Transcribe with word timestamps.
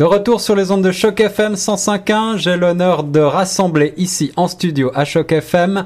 De 0.00 0.06
retour 0.06 0.40
sur 0.40 0.56
les 0.56 0.70
ondes 0.70 0.82
de 0.82 0.92
Choc 0.92 1.20
FM 1.20 1.56
105.1, 1.56 2.38
j'ai 2.38 2.56
l'honneur 2.56 3.04
de 3.04 3.20
rassembler 3.20 3.92
ici 3.98 4.32
en 4.36 4.48
studio 4.48 4.90
à 4.94 5.04
Choc 5.04 5.30
FM 5.30 5.84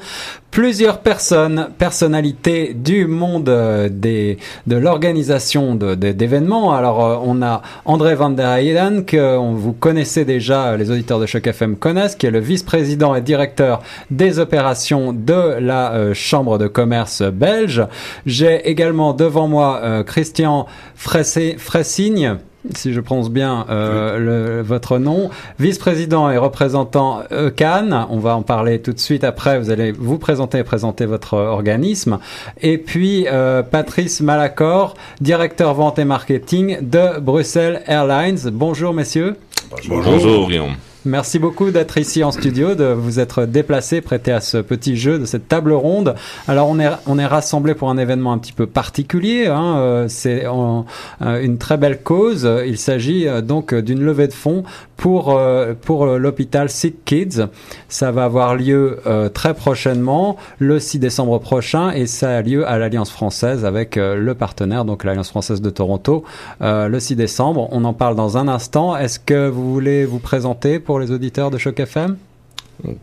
plusieurs 0.52 1.00
personnes, 1.00 1.70
personnalités 1.78 2.74
du 2.74 3.08
monde 3.08 3.48
euh, 3.48 3.88
de 3.88 4.76
l'organisation 4.76 5.74
d'événements. 5.74 6.72
Alors, 6.72 7.04
euh, 7.04 7.16
on 7.24 7.42
a 7.42 7.62
André 7.86 8.14
Van 8.14 8.30
der 8.30 8.54
Heyden, 8.54 9.04
que 9.04 9.36
vous 9.36 9.72
connaissez 9.72 10.24
déjà, 10.24 10.76
les 10.76 10.92
auditeurs 10.92 11.18
de 11.18 11.26
Choc 11.26 11.48
FM 11.48 11.74
connaissent, 11.74 12.14
qui 12.14 12.26
est 12.26 12.30
le 12.30 12.38
vice-président 12.38 13.16
et 13.16 13.20
directeur 13.20 13.82
des 14.12 14.38
opérations 14.38 15.12
de 15.12 15.56
la 15.58 15.92
euh, 15.92 16.14
Chambre 16.14 16.58
de 16.58 16.68
commerce 16.68 17.20
belge. 17.20 17.84
J'ai 18.26 18.70
également 18.70 19.12
devant 19.12 19.48
moi 19.48 20.04
Christian 20.06 20.66
Fressigne, 20.94 22.38
si 22.74 22.92
je 22.92 23.00
prononce 23.00 23.30
bien 23.30 23.66
euh, 23.68 24.18
le, 24.18 24.62
votre 24.62 24.98
nom, 24.98 25.30
vice-président 25.58 26.30
et 26.30 26.38
représentant 26.38 27.22
ECAN. 27.30 28.06
On 28.10 28.18
va 28.18 28.36
en 28.36 28.42
parler 28.42 28.80
tout 28.80 28.92
de 28.92 28.98
suite 28.98 29.24
après. 29.24 29.58
Vous 29.58 29.70
allez 29.70 29.92
vous 29.92 30.18
présenter 30.18 30.58
et 30.58 30.64
présenter 30.64 31.06
votre 31.06 31.34
organisme. 31.34 32.18
Et 32.60 32.78
puis 32.78 33.26
euh, 33.28 33.62
Patrice 33.62 34.20
Malacor, 34.20 34.94
directeur 35.20 35.74
vente 35.74 35.98
et 35.98 36.04
marketing 36.04 36.78
de 36.80 37.20
Bruxelles 37.20 37.82
Airlines. 37.86 38.38
Bonjour 38.52 38.94
messieurs. 38.94 39.36
Bonjour, 39.70 40.02
Bonjour 40.02 40.48
Guillaume. 40.48 40.74
Merci 41.06 41.38
beaucoup 41.38 41.70
d'être 41.70 41.98
ici 41.98 42.24
en 42.24 42.32
studio, 42.32 42.74
de 42.74 42.86
vous 42.86 43.20
être 43.20 43.44
déplacé, 43.44 44.00
prêté 44.00 44.32
à 44.32 44.40
ce 44.40 44.56
petit 44.56 44.96
jeu 44.96 45.18
de 45.18 45.26
cette 45.26 45.48
table 45.48 45.74
ronde. 45.74 46.14
Alors 46.48 46.66
on 46.70 46.80
est 46.80 46.88
on 47.06 47.18
est 47.18 47.26
rassemblés 47.26 47.74
pour 47.74 47.90
un 47.90 47.98
événement 47.98 48.32
un 48.32 48.38
petit 48.38 48.54
peu 48.54 48.66
particulier. 48.66 49.48
Hein. 49.48 49.76
Euh, 49.76 50.06
c'est 50.08 50.46
euh, 50.46 51.42
une 51.42 51.58
très 51.58 51.76
belle 51.76 52.02
cause. 52.02 52.48
Il 52.66 52.78
s'agit 52.78 53.28
euh, 53.28 53.42
donc 53.42 53.74
d'une 53.74 54.02
levée 54.02 54.28
de 54.28 54.32
fonds 54.32 54.64
pour 54.96 55.38
pour 55.82 56.06
l'hôpital 56.06 56.70
Sick 56.70 57.04
Kids. 57.04 57.48
Ça 57.88 58.10
va 58.10 58.24
avoir 58.24 58.54
lieu 58.54 59.00
très 59.34 59.52
prochainement, 59.52 60.36
le 60.60 60.78
6 60.78 61.00
décembre 61.00 61.40
prochain, 61.40 61.90
et 61.90 62.06
ça 62.06 62.36
a 62.36 62.42
lieu 62.42 62.66
à 62.66 62.78
l'Alliance 62.78 63.10
française 63.10 63.64
avec 63.64 63.96
le 63.96 64.34
partenaire, 64.34 64.84
donc 64.84 65.02
l'Alliance 65.02 65.30
française 65.30 65.60
de 65.60 65.68
Toronto, 65.68 66.22
le 66.60 66.98
6 66.98 67.16
décembre. 67.16 67.68
On 67.72 67.84
en 67.84 67.92
parle 67.92 68.14
dans 68.14 68.38
un 68.38 68.46
instant. 68.46 68.96
Est-ce 68.96 69.18
que 69.18 69.48
vous 69.48 69.72
voulez 69.72 70.04
vous 70.04 70.20
présenter 70.20 70.78
pour 70.78 70.93
les 70.98 71.10
auditeurs 71.10 71.50
de 71.50 71.58
Choc 71.58 71.80
FM 71.80 72.16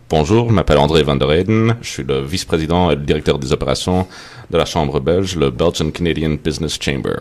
Bonjour, 0.09 0.49
je 0.49 0.53
m'appelle 0.53 0.77
André 0.77 1.03
van 1.03 1.15
der 1.15 1.31
Eyden, 1.31 1.77
je 1.81 1.89
suis 1.89 2.03
le 2.03 2.21
vice-président 2.21 2.91
et 2.91 2.95
le 2.95 3.03
directeur 3.03 3.39
des 3.39 3.53
opérations 3.53 4.07
de 4.49 4.57
la 4.57 4.65
Chambre 4.65 4.99
belge, 4.99 5.37
le 5.37 5.49
Belgian 5.49 5.91
Canadian 5.91 6.35
Business 6.43 6.77
Chamber. 6.79 7.19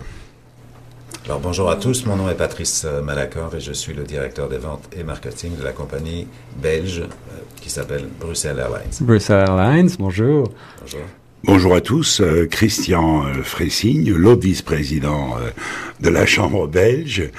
Alors 1.26 1.38
bonjour 1.38 1.70
à 1.70 1.76
tous, 1.76 2.06
mon 2.06 2.16
nom 2.16 2.28
est 2.28 2.34
Patrice 2.34 2.86
Malacor 3.04 3.54
et 3.54 3.60
je 3.60 3.72
suis 3.72 3.94
le 3.94 4.02
directeur 4.02 4.48
des 4.48 4.56
ventes 4.56 4.88
et 4.96 5.04
marketing 5.04 5.56
de 5.56 5.62
la 5.62 5.72
compagnie 5.72 6.26
belge 6.60 7.00
euh, 7.00 7.38
qui 7.60 7.70
s'appelle 7.70 8.08
Bruxelles 8.18 8.58
Airlines. 8.58 8.90
Bruxelles 9.00 9.44
Airlines, 9.46 9.90
bonjour. 9.98 10.50
Bonjour. 10.80 11.00
Bonjour 11.44 11.74
à 11.74 11.80
tous, 11.80 12.20
euh, 12.20 12.46
Christian 12.46 13.26
euh, 13.26 13.42
Fressigne, 13.42 14.12
l'autre 14.12 14.42
vice-président 14.42 15.36
de 16.00 16.08
la 16.08 16.26
Chambre 16.26 16.66
belge 16.66 17.30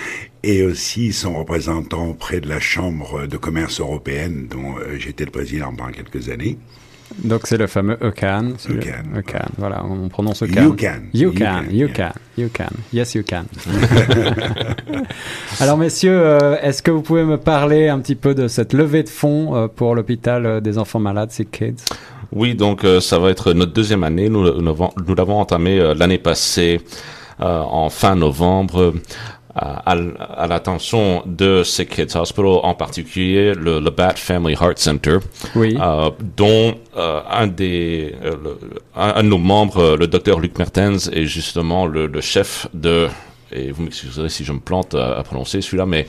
et 0.43 0.63
aussi 0.63 1.13
son 1.13 1.37
représentant 1.37 2.09
auprès 2.09 2.39
de 2.41 2.49
la 2.49 2.59
Chambre 2.59 3.27
de 3.27 3.37
commerce 3.37 3.79
européenne 3.79 4.47
dont 4.49 4.77
euh, 4.77 4.97
j'étais 4.97 5.25
le 5.25 5.31
président 5.31 5.73
pendant 5.73 5.91
quelques 5.91 6.29
années. 6.29 6.57
Donc 7.23 7.41
c'est 7.45 7.57
le 7.57 7.67
fameux 7.67 7.97
ECAN. 8.01 8.53
ECAN. 8.69 9.17
ECAN. 9.17 9.49
Voilà, 9.57 9.83
on 9.85 10.07
prononce 10.07 10.43
ECAN. 10.43 10.63
You 10.63 10.73
can. 10.73 11.01
You 11.13 11.31
can. 11.33 11.63
You 11.69 11.89
can. 11.93 12.13
You 12.37 12.49
can. 12.51 12.69
Yes, 12.93 13.13
you 13.15 13.23
can. 13.23 13.43
Alors 15.59 15.77
messieurs, 15.77 16.17
euh, 16.17 16.55
est-ce 16.61 16.81
que 16.81 16.89
vous 16.89 17.01
pouvez 17.01 17.25
me 17.25 17.37
parler 17.37 17.89
un 17.89 17.99
petit 17.99 18.15
peu 18.15 18.33
de 18.33 18.47
cette 18.47 18.71
levée 18.73 19.03
de 19.03 19.09
fonds 19.09 19.55
euh, 19.55 19.67
pour 19.67 19.93
l'hôpital 19.93 20.61
des 20.61 20.77
enfants 20.77 20.99
malades, 20.99 21.31
Sick 21.31 21.51
Kids? 21.51 21.83
Oui, 22.31 22.55
donc 22.55 22.85
ça 23.01 23.19
va 23.19 23.29
être 23.29 23.51
notre 23.51 23.73
deuxième 23.73 24.05
année. 24.05 24.29
Nous, 24.29 24.61
nous 24.61 25.15
l'avons 25.15 25.37
entamé 25.41 25.93
l'année 25.93 26.17
passée 26.17 26.79
en 27.39 27.89
fin 27.89 28.15
novembre 28.15 28.93
à, 29.55 29.91
à 29.91 30.47
l'attention 30.47 31.23
de 31.25 31.63
ces 31.63 31.85
Kids 31.85 32.15
Hospital, 32.15 32.45
en 32.63 32.73
particulier 32.73 33.53
le, 33.53 33.79
le 33.79 33.89
Bat 33.89 34.13
Family 34.15 34.53
Heart 34.53 34.77
Center, 34.79 35.17
oui. 35.55 35.77
euh, 35.79 36.09
dont 36.37 36.75
euh, 36.97 37.21
un 37.29 37.47
des 37.47 38.15
euh, 38.23 38.35
un, 38.95 39.23
de 39.23 39.27
nos 39.27 39.37
membres, 39.37 39.97
le 39.97 40.07
docteur 40.07 40.39
Luc 40.39 40.57
Mertens, 40.57 41.09
est 41.11 41.25
justement 41.25 41.85
le, 41.85 42.07
le 42.07 42.21
chef 42.21 42.67
de 42.73 43.07
et 43.51 43.71
vous 43.71 43.83
m'excuserez 43.83 44.29
si 44.29 44.45
je 44.45 44.53
me 44.53 44.59
plante 44.59 44.95
à, 44.95 45.17
à 45.17 45.23
prononcer 45.23 45.59
celui-là, 45.61 45.85
mais 45.85 46.05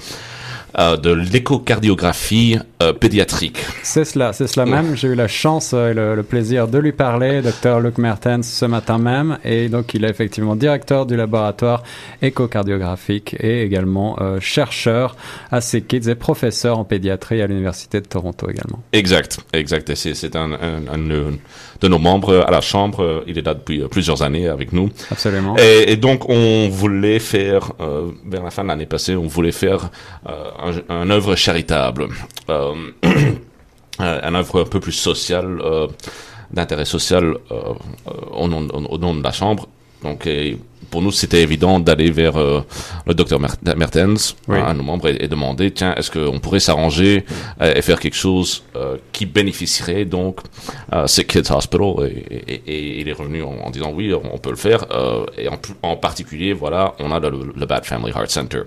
euh, 0.79 0.97
de 0.97 1.11
l'échocardiographie 1.11 2.59
pédiatrique. 2.93 3.59
C'est 3.83 4.05
cela, 4.05 4.33
c'est 4.33 4.47
cela 4.47 4.67
même. 4.67 4.97
J'ai 4.97 5.09
eu 5.09 5.15
la 5.15 5.29
chance 5.29 5.73
et 5.73 5.95
le, 5.95 6.23
plaisir 6.23 6.69
de 6.69 6.79
lui 6.79 6.93
parler, 6.93 7.43
docteur 7.43 7.81
Luc 7.81 7.99
Mertens, 7.99 8.43
ce 8.43 8.65
matin 8.65 8.99
même. 8.99 9.39
Et 9.45 9.69
donc, 9.69 9.95
il 9.95 10.05
est 10.05 10.11
effectivement 10.11 10.57
directeur 10.57 11.07
du 11.07 11.17
laboratoire 11.17 11.83
échocardiographique 12.23 13.37
et 13.39 13.63
également 13.63 14.17
euh, 14.21 14.41
chercheur 14.41 15.17
à 15.51 15.61
ces 15.61 15.83
kids 15.83 16.09
et 16.09 16.15
professeur 16.15 16.79
en 16.79 16.85
pédiatrie 16.85 17.43
à 17.43 17.47
l'Université 17.47 18.01
de 18.01 18.07
Toronto 18.07 18.49
également. 18.49 18.83
Exact, 18.93 19.41
exact. 19.53 19.95
C'est 19.95 20.37
un, 20.37 20.53
un, 20.53 20.87
un, 20.93 20.99
de 20.99 21.89
nos 21.89 21.99
membres 21.99 22.45
à 22.47 22.51
la 22.51 22.61
Chambre. 22.61 23.25
Il 23.27 23.39
est 23.39 23.47
là 23.47 23.55
depuis 23.55 23.83
plusieurs 23.91 24.23
années 24.23 24.49
avec 24.49 24.73
nous. 24.73 24.89
Absolument. 25.11 25.57
Et, 25.59 25.93
et 25.93 25.97
donc, 25.97 26.29
on 26.29 26.69
voulait 26.69 27.19
faire, 27.19 27.73
vers 28.27 28.43
la 28.43 28.51
fin 28.51 28.63
de 28.63 28.69
l'année 28.69 28.87
passée, 28.87 29.15
on 29.17 29.27
voulait 29.27 29.53
faire 29.53 29.91
un, 30.27 30.73
un 30.89 31.11
œuvre 31.11 31.37
charitable, 31.37 32.09
euh, 32.49 32.72
un 33.99 34.35
œuvre 34.35 34.63
un 34.63 34.65
peu 34.65 34.81
plus 34.81 34.93
sociale, 34.93 35.61
euh, 35.63 35.87
d'intérêt 36.51 36.85
social 36.85 37.35
euh, 37.51 37.75
au, 38.33 38.49
nom, 38.49 38.67
au, 38.69 38.99
nom, 38.99 39.15
de 39.15 39.23
la 39.23 39.33
Chambre. 39.33 39.69
Donc, 40.03 40.29
pour 40.91 41.01
nous, 41.01 41.13
c'était 41.13 41.43
évident 41.43 41.79
d'aller 41.79 42.11
vers 42.11 42.35
le 42.37 43.15
docteur 43.15 43.39
Mertens, 43.39 44.35
oui. 44.49 44.59
un 44.59 44.73
de 44.73 44.79
nos 44.79 44.83
membres, 44.83 45.07
et, 45.07 45.29
demander, 45.29 45.71
tiens, 45.71 45.95
est-ce 45.95 46.11
qu'on 46.11 46.41
pourrait 46.41 46.59
s'arranger 46.59 47.25
et 47.61 47.81
faire 47.83 48.01
quelque 48.01 48.17
chose 48.17 48.65
qui 49.13 49.27
bénéficierait 49.27 50.05
donc 50.05 50.41
à 50.91 51.07
ces 51.07 51.25
Kids 51.25 51.53
Hospital 51.53 52.11
et, 52.11 52.63
et, 52.67 53.01
il 53.01 53.09
est 53.09 53.13
revenu 53.13 53.45
en, 53.45 53.71
disant, 53.71 53.93
oui, 53.95 54.13
on 54.13 54.39
peut 54.39 54.51
le 54.51 54.57
faire. 54.57 54.85
et 55.39 55.49
en, 55.49 55.61
en, 55.83 55.97
particulier, 55.97 56.53
voilà, 56.53 56.95
on 56.99 57.13
a 57.13 57.21
le, 57.21 57.53
le 57.57 57.67
Bad 57.67 57.85
Family 57.85 58.11
Heart 58.11 58.31
Center. 58.31 58.63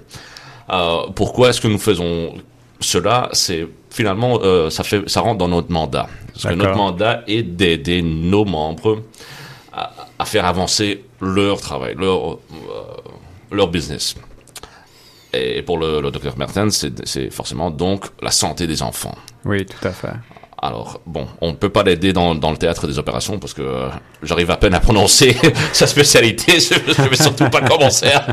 Euh, 0.70 1.08
pourquoi 1.14 1.50
est-ce 1.50 1.62
que 1.62 1.68
nous 1.68 1.78
faisons 1.78 2.34
cela 2.80 3.30
C'est 3.34 3.68
finalement, 3.90 4.40
euh, 4.44 4.70
ça, 4.70 4.84
fait, 4.84 5.08
ça 5.10 5.22
rentre 5.22 5.38
dans 5.38 5.48
notre 5.48 5.72
mandat. 5.72 6.08
Parce 6.34 6.48
que 6.48 6.54
notre 6.54 6.76
mandat 6.76 7.24
est 7.28 7.44
d'aider 7.44 8.02
nos 8.02 8.44
membres 8.44 9.04
à, 9.72 9.94
à, 10.20 10.26
faire 10.26 10.46
avancer 10.46 11.06
leur 11.22 11.62
travail, 11.62 11.96
leur, 11.98 12.34
euh, 12.34 12.38
leur 13.52 13.70
business. 13.70 14.16
Et 15.34 15.62
pour 15.62 15.78
le, 15.78 16.02
le 16.02 16.12
docteur 16.12 16.38
Mertens, 16.38 16.86
c'est 17.04 17.30
forcément 17.30 17.72
donc 17.72 18.06
la 18.22 18.32
santé 18.32 18.68
des 18.68 18.82
enfants. 18.82 19.16
Oui, 19.44 19.66
tout 19.66 19.88
à 19.88 19.92
fait. 19.92 20.14
Alors, 20.62 21.02
bon, 21.06 21.28
on 21.42 21.50
ne 21.50 21.56
peut 21.56 21.70
pas 21.70 21.84
l'aider 21.84 22.14
dans, 22.14 22.34
dans, 22.34 22.50
le 22.50 22.58
théâtre 22.58 22.88
des 22.88 22.98
opérations 22.98 23.40
parce 23.40 23.54
que 23.54 23.62
euh, 23.62 23.90
j'arrive 24.24 24.50
à 24.52 24.58
peine 24.58 24.74
à 24.74 24.80
prononcer 24.80 25.36
sa 25.74 25.86
spécialité. 25.86 26.60
Je 26.60 27.02
ne 27.02 27.10
vais 27.10 27.18
surtout 27.18 27.50
pas 27.50 27.62
commencer 27.62 28.08
à, 28.08 28.26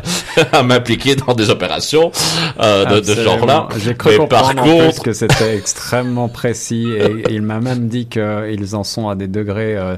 à 0.58 0.62
m'impliquer 0.62 1.16
dans 1.16 1.34
des 1.34 1.50
opérations 1.50 2.12
euh, 2.60 3.00
de, 3.00 3.02
ce 3.02 3.22
genre-là. 3.22 3.68
J'ai 3.76 3.94
cru 3.94 4.18
Mais 4.18 4.26
par 4.28 4.54
contre... 4.54 5.02
que 5.02 5.12
c'était 5.12 5.56
extrêmement 5.56 6.28
précis 6.28 6.92
et, 6.92 7.30
et 7.30 7.34
il 7.34 7.42
m'a 7.42 7.60
même 7.60 7.88
dit 7.88 8.06
qu'ils 8.06 8.76
en 8.76 8.84
sont 8.84 9.08
à 9.08 9.16
des 9.16 9.28
degrés 9.28 9.76
euh, 9.76 9.96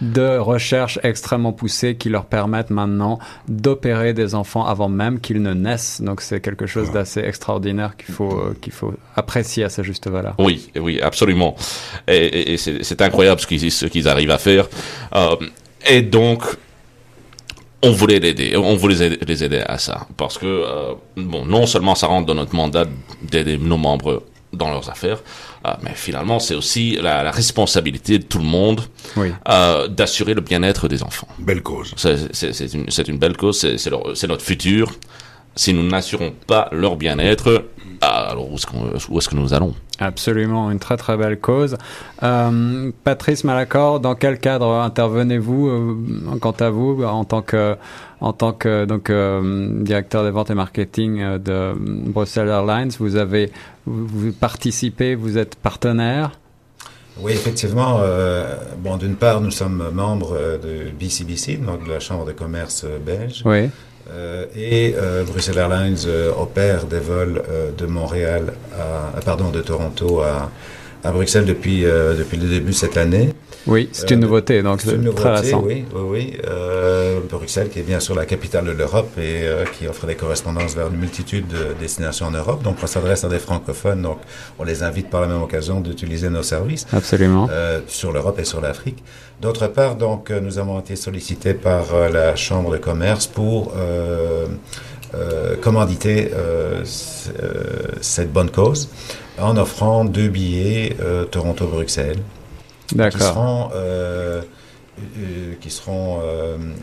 de 0.00 0.38
recherche 0.38 0.98
extrêmement 1.02 1.52
poussés 1.52 1.96
qui 1.96 2.08
leur 2.08 2.24
permettent 2.24 2.70
maintenant 2.70 3.18
d'opérer 3.48 4.14
des 4.14 4.34
enfants 4.34 4.64
avant 4.64 4.88
même 4.88 5.20
qu'ils 5.20 5.42
ne 5.42 5.52
naissent. 5.52 6.00
Donc 6.00 6.22
c'est 6.22 6.40
quelque 6.40 6.66
chose 6.66 6.90
d'assez 6.90 7.20
extraordinaire 7.20 7.96
qu'il 7.96 8.14
faut, 8.14 8.40
qu'il 8.62 8.72
faut 8.72 8.94
apprécier 9.14 9.64
à 9.64 9.68
sa 9.68 9.82
juste 9.82 10.08
valeur. 10.08 10.34
Oui, 10.38 10.70
oui, 10.76 11.00
absolument. 11.00 11.54
Et, 12.08 12.54
et 12.54 12.56
c'est 12.56 13.00
incroyable 13.02 13.40
ce 13.40 13.46
qu'ils 13.46 13.70
ce 13.70 13.86
qu'ils 13.86 14.08
arrivent 14.08 14.30
à 14.30 14.38
faire. 14.38 14.68
Euh, 15.14 15.36
et 15.86 16.02
donc, 16.02 16.42
on 17.82 17.92
voulait 17.92 18.18
l'aider, 18.18 18.56
on 18.56 18.74
voulait 18.76 19.18
les 19.26 19.44
aider 19.44 19.62
à 19.66 19.78
ça, 19.78 20.06
parce 20.16 20.38
que 20.38 20.46
euh, 20.46 20.94
bon, 21.16 21.44
non 21.44 21.66
seulement 21.66 21.94
ça 21.94 22.06
rentre 22.06 22.26
dans 22.26 22.34
notre 22.34 22.54
mandat 22.54 22.84
d'aider 23.22 23.58
nos 23.58 23.76
membres 23.76 24.22
dans 24.52 24.70
leurs 24.70 24.88
affaires, 24.88 25.22
euh, 25.66 25.70
mais 25.82 25.92
finalement 25.94 26.38
c'est 26.38 26.54
aussi 26.54 26.96
la, 27.00 27.22
la, 27.22 27.30
responsabilité 27.30 28.18
de 28.18 28.24
tout 28.24 28.38
le 28.38 28.44
monde 28.44 28.80
oui. 29.16 29.32
euh, 29.48 29.88
d'assurer 29.88 30.34
le 30.34 30.40
bien-être 30.40 30.88
des 30.88 31.02
enfants. 31.02 31.28
Belle 31.38 31.62
cause. 31.62 31.94
C'est 31.96 32.72
une, 32.74 32.86
une 33.08 33.18
belle 33.18 33.36
cause, 33.36 33.60
c'est 33.76 34.26
notre 34.28 34.44
futur. 34.44 34.92
Si 35.58 35.72
nous 35.72 35.86
n'assurons 35.88 36.32
pas 36.46 36.68
leur 36.70 36.96
bien-être, 36.96 37.64
alors 38.02 38.50
où 38.50 38.56
est-ce, 38.56 38.66
qu'on, 38.66 38.90
où 39.08 39.18
est-ce 39.18 39.28
que 39.28 39.34
nous 39.36 39.54
allons? 39.54 39.74
Absolument, 39.98 40.70
une 40.70 40.78
très 40.78 40.98
très 40.98 41.16
belle 41.16 41.40
cause. 41.40 41.78
Euh, 42.22 42.92
Patrice 43.04 43.42
Malacor, 43.42 44.00
dans 44.00 44.14
quel 44.14 44.38
cadre 44.38 44.66
intervenez-vous 44.82 45.68
euh, 45.68 45.96
quant 46.42 46.50
à 46.60 46.68
vous 46.68 47.02
en 47.02 47.24
tant 47.24 47.40
que 47.40 47.76
en 48.20 48.34
tant 48.34 48.52
que 48.52 48.84
donc 48.84 49.08
euh, 49.08 49.82
directeur 49.82 50.24
des 50.24 50.30
ventes 50.30 50.50
et 50.50 50.54
marketing 50.54 51.20
euh, 51.22 51.38
de 51.38 51.72
Brussels 52.10 52.48
Airlines 52.48 52.90
Vous 52.98 53.16
avez 53.16 53.50
vous, 53.86 54.06
vous 54.06 54.32
participez, 54.32 55.14
vous 55.14 55.38
êtes 55.38 55.54
partenaire? 55.56 56.32
Oui, 57.18 57.32
effectivement. 57.32 58.00
euh, 58.02 58.54
bon, 58.76 58.98
d'une 58.98 59.16
part, 59.16 59.40
nous 59.40 59.50
sommes 59.50 59.88
membres 59.94 60.36
de 60.62 60.90
BCBC, 61.00 61.56
donc 61.56 61.86
de 61.86 61.92
la 61.92 62.00
Chambre 62.00 62.26
de 62.26 62.32
commerce 62.32 62.84
belge. 63.06 63.40
Oui. 63.46 63.70
Euh, 64.12 64.46
et 64.54 64.94
euh, 64.96 65.24
Brussels 65.24 65.58
Airlines 65.58 65.96
euh, 66.06 66.32
opère 66.32 66.84
des 66.84 67.00
vols 67.00 67.42
euh, 67.50 67.72
de 67.76 67.86
Montréal 67.86 68.52
à, 68.78 69.20
pardon, 69.20 69.50
de 69.50 69.60
Toronto 69.62 70.20
à, 70.20 70.50
à 71.04 71.10
Bruxelles 71.12 71.44
depuis, 71.44 71.84
euh, 71.84 72.14
depuis 72.14 72.36
le 72.36 72.48
début 72.48 72.70
de 72.70 72.76
cette 72.76 72.96
année. 72.96 73.32
Oui, 73.66 73.88
c'est 73.92 74.10
Euh, 74.10 74.14
une 74.14 74.20
nouveauté, 74.20 74.62
donc 74.62 74.80
C'est 74.80 74.92
une 74.92 75.12
très 75.12 75.30
nouveauté, 75.30 75.46
récent. 75.46 75.62
oui, 75.64 75.84
oui, 75.92 76.00
oui. 76.08 76.36
Euh, 76.48 77.18
Bruxelles, 77.28 77.68
qui 77.68 77.80
est 77.80 77.82
bien 77.82 77.98
sûr 77.98 78.14
la 78.14 78.24
capitale 78.24 78.64
de 78.64 78.70
l'Europe 78.70 79.10
et 79.18 79.42
euh, 79.42 79.64
qui 79.76 79.88
offre 79.88 80.06
des 80.06 80.14
correspondances 80.14 80.76
vers 80.76 80.86
une 80.86 80.98
multitude 80.98 81.48
de 81.48 81.74
destinations 81.80 82.26
en 82.26 82.30
Europe. 82.30 82.62
Donc, 82.62 82.76
on 82.82 82.86
s'adresse 82.86 83.24
à 83.24 83.28
des 83.28 83.40
francophones. 83.40 84.02
Donc, 84.02 84.18
on 84.60 84.64
les 84.64 84.84
invite 84.84 85.10
par 85.10 85.20
la 85.20 85.26
même 85.26 85.42
occasion 85.42 85.80
d'utiliser 85.80 86.30
nos 86.30 86.44
services 86.44 86.86
Absolument. 86.92 87.48
euh, 87.50 87.80
sur 87.88 88.12
l'Europe 88.12 88.38
et 88.38 88.44
sur 88.44 88.60
l'Afrique. 88.60 89.02
D'autre 89.40 89.66
part, 89.66 89.96
donc, 89.96 90.30
euh, 90.30 90.40
nous 90.40 90.58
avons 90.58 90.78
été 90.78 90.94
sollicités 90.94 91.54
par 91.54 91.92
euh, 91.92 92.08
la 92.08 92.36
Chambre 92.36 92.70
de 92.72 92.78
commerce 92.78 93.26
pour 93.26 93.72
euh, 93.76 94.46
euh, 95.14 95.56
commanditer 95.56 96.30
euh, 96.34 96.84
euh, 97.42 97.54
cette 98.00 98.32
bonne 98.32 98.50
cause 98.50 98.88
en 99.38 99.56
offrant 99.56 100.04
deux 100.04 100.28
billets 100.28 100.96
euh, 101.00 101.24
Toronto-Bruxelles 101.24 102.20
qui 102.88 103.18
seront, 103.18 103.70
euh, 103.74 104.42
euh, 105.18 105.54
qui 105.60 105.70
seront 105.70 106.20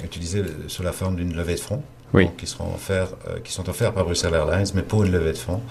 utilisés 0.04 0.44
sous 0.68 0.84
la 0.84 0.92
forme 0.92 1.16
d'une 1.16 1.36
levée 1.36 1.56
de 1.56 1.60
fonds. 1.60 1.82
Oui. 2.14 2.26
Donc, 2.26 2.38
qui, 2.38 2.46
seront 2.46 2.74
offerts, 2.76 3.10
qui 3.44 3.52
sont 3.52 3.68
offerts 3.70 3.94
par 3.94 4.06
Bruxelles 4.06 4.34
Airlines, 4.36 4.68
mais 4.76 4.84
pour 4.84 5.04
une 5.04 5.12
levée 5.12 5.32
de 5.32 5.38
fonds 5.38 5.62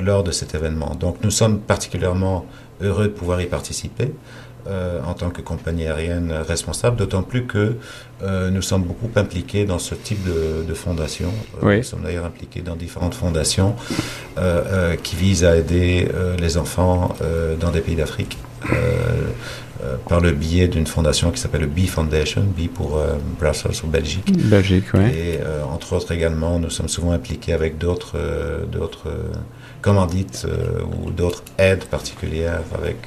lors 0.00 0.22
de 0.24 0.32
cet 0.32 0.54
événement. 0.54 0.94
Donc 0.94 1.18
nous 1.22 1.30
sommes 1.30 1.60
particulièrement 1.60 2.46
heureux 2.80 3.04
de 3.04 3.12
pouvoir 3.12 3.40
y 3.40 3.46
participer. 3.46 4.12
Euh, 4.66 5.00
en 5.06 5.14
tant 5.14 5.30
que 5.30 5.40
compagnie 5.40 5.86
aérienne 5.86 6.32
responsable, 6.46 6.96
d'autant 6.96 7.22
plus 7.22 7.46
que 7.46 7.76
euh, 8.22 8.50
nous 8.50 8.62
sommes 8.62 8.82
beaucoup 8.84 9.10
impliqués 9.16 9.64
dans 9.64 9.78
ce 9.78 9.94
type 9.94 10.22
de, 10.24 10.64
de 10.66 10.74
fondation. 10.74 11.30
Euh, 11.62 11.66
Oui. 11.66 11.76
Nous 11.78 11.82
sommes 11.82 12.02
d'ailleurs 12.02 12.24
impliqués 12.26 12.60
dans 12.60 12.76
différentes 12.76 13.14
fondations 13.14 13.74
qui 15.02 15.16
visent 15.16 15.44
à 15.44 15.56
aider 15.56 16.08
les 16.38 16.56
enfants 16.56 17.14
dans 17.60 17.70
des 17.70 17.80
pays 17.80 17.96
d'Afrique 17.96 18.38
par 20.08 20.20
le 20.20 20.30
biais 20.32 20.68
d'une 20.68 20.86
fondation 20.86 21.30
qui 21.30 21.40
s'appelle 21.40 21.62
le 21.62 21.66
B 21.66 21.86
Foundation, 21.86 22.42
B 22.42 22.68
pour 22.68 22.98
euh, 22.98 23.14
Brussels 23.40 23.72
ou 23.84 23.88
Belgique. 23.88 24.30
Belgique, 24.48 24.84
oui. 24.94 25.06
Et 25.06 25.40
euh, 25.40 25.64
entre 25.64 25.94
autres 25.94 26.12
également, 26.12 26.58
nous 26.58 26.70
sommes 26.70 26.88
souvent 26.88 27.12
impliqués 27.12 27.52
avec 27.52 27.78
d'autres 27.78 28.12
euh, 28.16 28.64
d'autres 28.64 29.08
commandites 29.80 30.46
ou 31.04 31.10
d'autres 31.10 31.42
aides 31.58 31.84
particulières 31.86 32.62
avec 32.78 32.98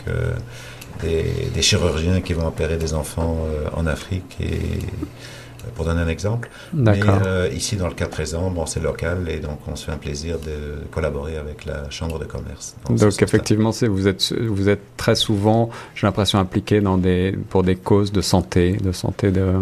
des, 1.02 1.50
des 1.54 1.62
chirurgiens 1.62 2.22
qui 2.22 2.34
vont 2.34 2.48
opérer 2.48 2.78
des 2.78 2.94
enfants 2.94 3.38
euh, 3.48 3.68
en 3.76 3.86
Afrique 3.88 4.38
et 4.40 4.46
euh, 4.46 5.68
pour 5.76 5.86
donner 5.86 6.02
un 6.02 6.08
exemple. 6.08 6.48
Mais 6.74 7.00
euh, 7.26 7.50
ici, 7.52 7.76
dans 7.76 7.88
le 7.88 7.96
cas 7.96 8.06
présent, 8.08 8.52
bon, 8.52 8.68
c'est 8.68 8.80
local 8.82 9.28
et 9.30 9.40
donc 9.40 9.58
on 9.68 9.76
se 9.76 9.86
fait 9.86 9.92
un 9.92 9.98
plaisir 9.98 10.38
de 10.38 10.86
collaborer 10.92 11.38
avec 11.38 11.66
la 11.66 11.90
Chambre 11.90 12.20
de 12.20 12.26
commerce. 12.26 12.76
Donc 12.88 13.20
effectivement, 13.22 13.72
c'est 13.72 13.88
vous 13.88 14.08
êtes 14.08 14.32
vous 14.48 14.70
êtes 14.70 14.82
très 14.96 15.16
souvent, 15.16 15.72
j'ai 15.96 16.06
l'impression 16.06 16.38
impliqué 16.38 16.82
dans 16.82 17.00
des 17.00 17.36
pour 17.50 17.64
des 17.64 17.76
causes 17.76 18.12
de 18.12 18.22
santé, 18.22 18.74
de 18.74 18.92
santé 18.92 19.32
de, 19.32 19.42
euh, 19.42 19.54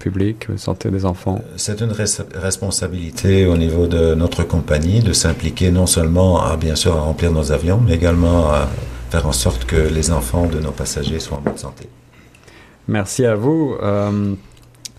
publique, 0.00 0.50
de 0.50 0.58
santé 0.58 0.90
des 0.90 1.06
enfants. 1.06 1.40
C'est 1.56 1.80
une 1.80 1.92
res- 1.92 2.26
responsabilité 2.34 3.46
au 3.46 3.56
niveau 3.56 3.86
de 3.86 4.14
notre 4.14 4.44
compagnie 4.44 5.00
de 5.00 5.14
s'impliquer 5.14 5.70
non 5.70 5.86
seulement 5.86 6.42
à 6.44 6.56
bien 6.58 6.74
sûr 6.76 6.94
à 6.94 7.00
remplir 7.00 7.32
nos 7.32 7.52
avions, 7.52 7.80
mais 7.84 7.94
également 7.94 8.50
à 8.50 8.68
faire 9.10 9.26
en 9.26 9.32
sorte 9.32 9.64
que 9.64 9.76
les 9.76 10.10
enfants 10.10 10.46
de 10.46 10.60
nos 10.60 10.72
passagers 10.72 11.20
soient 11.20 11.38
en 11.38 11.40
bonne 11.40 11.58
santé. 11.58 11.88
Merci 12.86 13.24
à 13.24 13.34
vous. 13.34 13.76
Euh, 13.82 14.34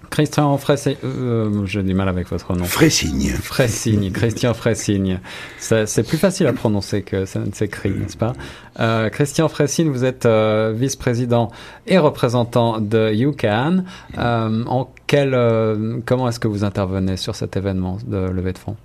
Christian 0.09 0.57
Fressigne, 0.57 0.95
euh, 1.03 1.65
j'ai 1.65 1.83
du 1.83 1.93
mal 1.93 2.09
avec 2.09 2.27
votre 2.29 2.55
nom. 2.55 2.65
Frésigne. 2.65 3.29
Fressigne, 3.29 4.11
Christian 4.11 4.53
Fressigne. 4.53 5.19
C'est 5.59 6.07
plus 6.07 6.17
facile 6.17 6.47
à 6.47 6.53
prononcer 6.53 7.03
que 7.03 7.25
ça 7.25 7.39
ne 7.39 7.51
s'écrit, 7.51 7.91
n'est-ce 7.91 8.17
pas? 8.17 8.33
Euh, 8.79 9.09
Christian 9.09 9.47
Fressigne, 9.49 9.89
vous 9.89 10.05
êtes 10.05 10.25
euh, 10.25 10.73
vice-président 10.75 11.51
et 11.87 11.97
représentant 11.97 12.79
de 12.79 13.11
UCAN. 13.13 13.83
Euh, 14.17 14.63
en 14.65 14.91
quel, 15.07 15.33
euh, 15.33 15.99
comment 16.05 16.27
est-ce 16.27 16.39
que 16.39 16.47
vous 16.47 16.63
intervenez 16.63 17.17
sur 17.17 17.35
cet 17.35 17.55
événement 17.55 17.97
de 18.05 18.17
levée 18.17 18.53
de 18.53 18.57
fonds? 18.57 18.75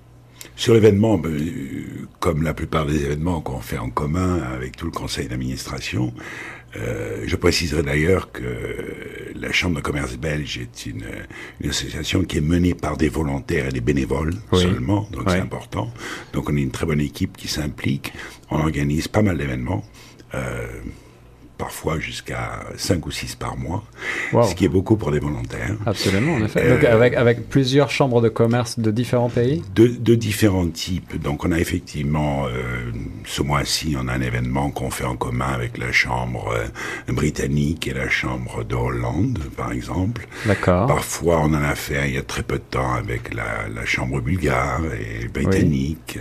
Sur 0.56 0.74
l'événement, 0.74 1.18
ben, 1.18 1.30
euh, 1.32 2.06
comme 2.20 2.42
la 2.42 2.54
plupart 2.54 2.86
des 2.86 3.04
événements 3.04 3.40
qu'on 3.40 3.60
fait 3.60 3.78
en 3.78 3.90
commun 3.90 4.38
avec 4.54 4.76
tout 4.76 4.84
le 4.86 4.92
conseil 4.92 5.26
d'administration, 5.28 6.14
euh, 6.76 7.22
je 7.26 7.36
préciserai 7.36 7.82
d'ailleurs 7.82 8.30
que 8.32 8.44
la 9.34 9.50
Chambre 9.52 9.76
de 9.76 9.80
commerce 9.80 10.16
belge 10.16 10.58
est 10.58 10.86
une, 10.86 11.04
une 11.60 11.70
association 11.70 12.22
qui 12.24 12.38
est 12.38 12.40
menée 12.40 12.74
par 12.74 12.96
des 12.96 13.08
volontaires 13.08 13.66
et 13.68 13.72
des 13.72 13.80
bénévoles 13.80 14.34
Oui. 14.52 14.62
seulement, 14.62 15.08
donc 15.12 15.22
Oui. 15.26 15.32
c'est 15.32 15.40
important. 15.40 15.92
Donc 16.32 16.48
on 16.48 16.56
est 16.56 16.62
une 16.62 16.70
très 16.70 16.86
bonne 16.86 17.00
équipe 17.00 17.36
qui 17.36 17.48
s'implique. 17.48 18.12
On 18.50 18.58
organise 18.60 19.08
pas 19.08 19.22
mal 19.22 19.38
d'événements. 19.38 19.84
Euh, 20.34 20.66
parfois 21.64 21.98
jusqu'à 21.98 22.60
5 22.76 23.06
ou 23.06 23.10
6 23.10 23.36
par 23.36 23.56
mois, 23.56 23.82
Wow. 24.34 24.42
ce 24.48 24.54
qui 24.54 24.64
est 24.66 24.68
beaucoup 24.68 24.96
pour 24.96 25.10
des 25.12 25.18
volontaires. 25.18 25.76
Absolument, 25.86 26.34
en 26.34 26.44
effet. 26.44 26.60
Euh, 26.62 26.74
Donc 26.74 26.84
avec, 26.84 27.14
avec 27.14 27.48
plusieurs 27.48 27.90
chambres 27.90 28.20
de 28.20 28.28
commerce 28.28 28.78
de 28.78 28.90
différents 28.90 29.30
pays 29.30 29.62
de, 29.74 29.86
de 29.86 30.14
différents 30.14 30.68
types. 30.68 31.16
Donc, 31.22 31.44
on 31.46 31.52
a 31.52 31.58
effectivement, 31.58 32.44
euh, 32.46 32.90
ce 33.24 33.40
mois-ci, 33.42 33.96
on 33.98 34.08
a 34.08 34.12
un 34.12 34.20
événement 34.20 34.70
qu'on 34.70 34.90
fait 34.90 35.04
en 35.06 35.16
commun 35.16 35.48
avec 35.54 35.78
la 35.78 35.90
Chambre 35.92 36.52
euh, 36.54 37.12
britannique 37.12 37.88
et 37.88 37.94
la 37.94 38.10
Chambre 38.10 38.62
de 38.64 38.74
Hollande, 38.74 39.38
par 39.56 39.72
exemple. 39.72 40.26
D'accord. 40.44 40.86
Parfois, 40.86 41.40
on 41.40 41.54
en 41.54 41.62
a 41.62 41.74
fait 41.74 42.08
il 42.08 42.14
y 42.14 42.18
a 42.18 42.22
très 42.22 42.42
peu 42.42 42.56
de 42.56 42.68
temps 42.76 42.92
avec 42.94 43.32
la, 43.32 43.68
la 43.74 43.86
Chambre 43.86 44.20
bulgare 44.20 44.82
et 45.00 45.28
britannique. 45.28 46.18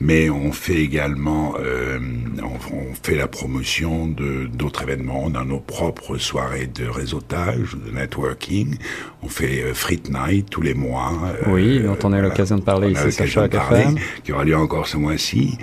Mais 0.00 0.28
on 0.28 0.52
fait 0.52 0.80
également, 0.90 1.54
euh, 1.58 1.98
on, 2.42 2.76
on 2.76 2.94
fait 3.02 3.14
la 3.16 3.26
promotion 3.28 4.06
de 4.06 4.46
d'autres 4.66 4.82
événements. 4.82 5.22
On 5.24 5.34
a 5.36 5.44
nos 5.44 5.60
propres 5.60 6.18
soirées 6.18 6.66
de 6.66 6.86
réseautage, 6.88 7.76
de 7.86 7.92
networking. 7.92 8.76
On 9.22 9.28
fait 9.28 9.62
euh, 9.62 9.74
Fright 9.74 10.10
Night 10.10 10.50
tous 10.50 10.60
les 10.62 10.74
mois. 10.74 11.12
euh, 11.46 11.52
Oui, 11.52 11.78
dont 11.80 11.96
on 12.02 12.12
a 12.12 12.20
l'occasion 12.20 12.56
de 12.56 12.62
parler 12.62 12.90
ici 12.90 13.12
sur 13.12 13.26
Choc 13.28 13.54
FM. 13.54 13.94
qui 14.24 14.32
aura 14.32 14.44
lieu 14.44 14.56
encore 14.56 14.88
ce 14.88 14.96
mois-ci. 14.96 15.56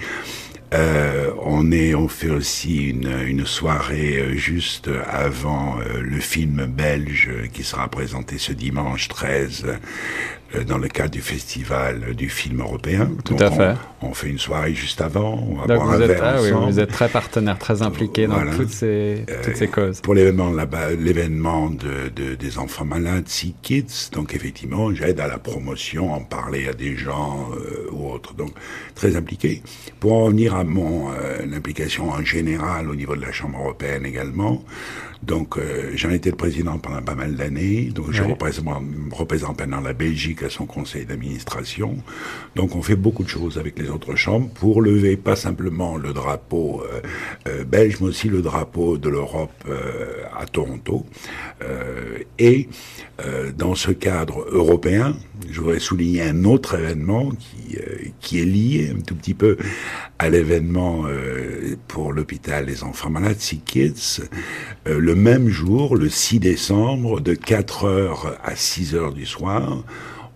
Euh, 0.73 1.29
on 1.43 1.71
est, 1.71 1.93
on 1.93 2.07
fait 2.07 2.31
aussi 2.31 2.89
une, 2.89 3.13
une 3.27 3.45
soirée 3.45 4.17
euh, 4.17 4.33
juste 4.35 4.89
avant 5.07 5.77
euh, 5.79 6.01
le 6.01 6.19
film 6.19 6.65
belge 6.65 7.29
qui 7.53 7.63
sera 7.63 7.87
présenté 7.89 8.39
ce 8.39 8.53
dimanche 8.53 9.07
13 9.07 9.65
euh, 9.67 9.75
dans 10.67 10.77
le 10.77 10.87
cadre 10.87 11.11
du 11.11 11.21
festival 11.21 12.15
du 12.15 12.29
film 12.29 12.61
européen. 12.61 13.09
Tout 13.25 13.33
Donc, 13.33 13.41
à 13.41 13.51
on- 13.51 13.55
fait. 13.55 13.75
On, 14.01 14.13
fait 14.13 14.29
une 14.29 14.37
soirée 14.39 14.73
juste 14.75 14.99
avant. 15.01 15.39
On 15.49 15.55
va 15.55 15.67
Donc 15.67 15.77
boire 15.77 15.91
un 15.91 15.95
vous 15.97 16.01
êtes, 16.03 16.07
verre 16.11 16.35
ah 16.37 16.41
oui, 16.41 16.51
vous 16.71 16.79
êtes 16.79 16.91
très 16.91 17.07
partenaire, 17.09 17.57
très 17.57 17.81
impliqué 17.81 18.27
dans 18.27 18.45
toutes 18.55 18.69
ces, 18.69 19.25
toutes 19.43 19.55
ces 19.55 19.67
causes. 19.67 20.01
Pour 20.01 20.13
l'événement 20.13 20.51
là-bas, 20.51 20.91
l'événement 20.91 21.69
de, 21.69 22.09
de- 22.15 22.35
des 22.35 22.57
enfants 22.57 22.85
malades, 22.85 23.27
Sea 23.27 23.55
Kids, 23.61 24.09
donc 24.11 24.35
effectivement, 24.35 24.93
j'aide 24.93 25.19
à 25.19 25.27
la 25.27 25.37
promotion, 25.37 26.11
en 26.13 26.19
parler 26.21 26.67
à 26.67 26.73
des 26.73 26.95
gens 26.97 27.47
euh, 27.53 27.87
ou 27.91 28.11
autres, 28.11 28.33
donc 28.33 28.51
très 28.93 29.15
impliqué. 29.15 29.63
Pour 30.01 30.13
en 30.13 30.25
revenir 30.25 30.53
à 30.55 30.63
mon 30.65 31.11
euh, 31.11 31.37
implication 31.55 32.09
en 32.09 32.23
général 32.23 32.89
au 32.89 32.95
niveau 32.95 33.15
de 33.15 33.21
la 33.21 33.31
Chambre 33.31 33.57
européenne 33.59 34.05
également, 34.05 34.63
donc 35.25 35.57
euh, 35.57 35.91
j'en 35.95 36.09
étais 36.09 36.29
le 36.29 36.35
président 36.35 36.77
pendant 36.77 37.01
pas 37.01 37.15
mal 37.15 37.35
d'années, 37.35 37.91
donc 37.93 38.11
je 38.11 38.23
représente, 38.23 38.83
représente 39.11 39.59
maintenant 39.59 39.81
la 39.81 39.93
Belgique 39.93 40.43
à 40.43 40.49
son 40.49 40.65
conseil 40.65 41.05
d'administration. 41.05 41.97
Donc 42.55 42.75
on 42.75 42.81
fait 42.81 42.95
beaucoup 42.95 43.23
de 43.23 43.29
choses 43.29 43.57
avec 43.57 43.79
les 43.79 43.89
autres 43.89 44.15
chambres 44.15 44.49
pour 44.49 44.81
lever 44.81 45.17
pas 45.17 45.35
simplement 45.35 45.97
le 45.97 46.13
drapeau 46.13 46.81
euh, 46.81 47.01
euh, 47.47 47.63
belge, 47.63 47.97
mais 48.01 48.07
aussi 48.07 48.29
le 48.29 48.41
drapeau 48.41 48.97
de 48.97 49.09
l'Europe 49.09 49.51
euh, 49.67 50.23
à 50.37 50.45
Toronto. 50.45 51.05
Euh, 51.63 52.19
et 52.39 52.67
euh, 53.25 53.51
dans 53.57 53.75
ce 53.75 53.91
cadre 53.91 54.45
européen, 54.51 55.15
je 55.49 55.61
voudrais 55.61 55.79
souligner 55.79 56.23
un 56.23 56.45
autre 56.45 56.75
événement 56.75 57.29
qui, 57.31 57.77
euh, 57.77 58.09
qui 58.19 58.39
est 58.39 58.45
lié 58.45 58.93
un 58.97 59.01
tout 59.01 59.15
petit 59.15 59.33
peu 59.33 59.57
à 60.19 60.29
l'événement 60.29 61.05
euh, 61.05 61.75
pour 61.87 62.11
l'hôpital 62.11 62.65
des 62.65 62.83
enfants 62.83 63.09
malades, 63.09 63.39
Sea 63.39 63.61
Kids. 63.63 64.21
Le 65.13 65.19
même 65.19 65.47
jour, 65.47 65.95
le 65.95 66.09
6 66.09 66.39
décembre, 66.39 67.21
de 67.21 67.35
4 67.35 67.85
heures 67.85 68.35
à 68.43 68.55
6 68.55 68.95
heures 68.95 69.13
du 69.13 69.27
soir, 69.27 69.83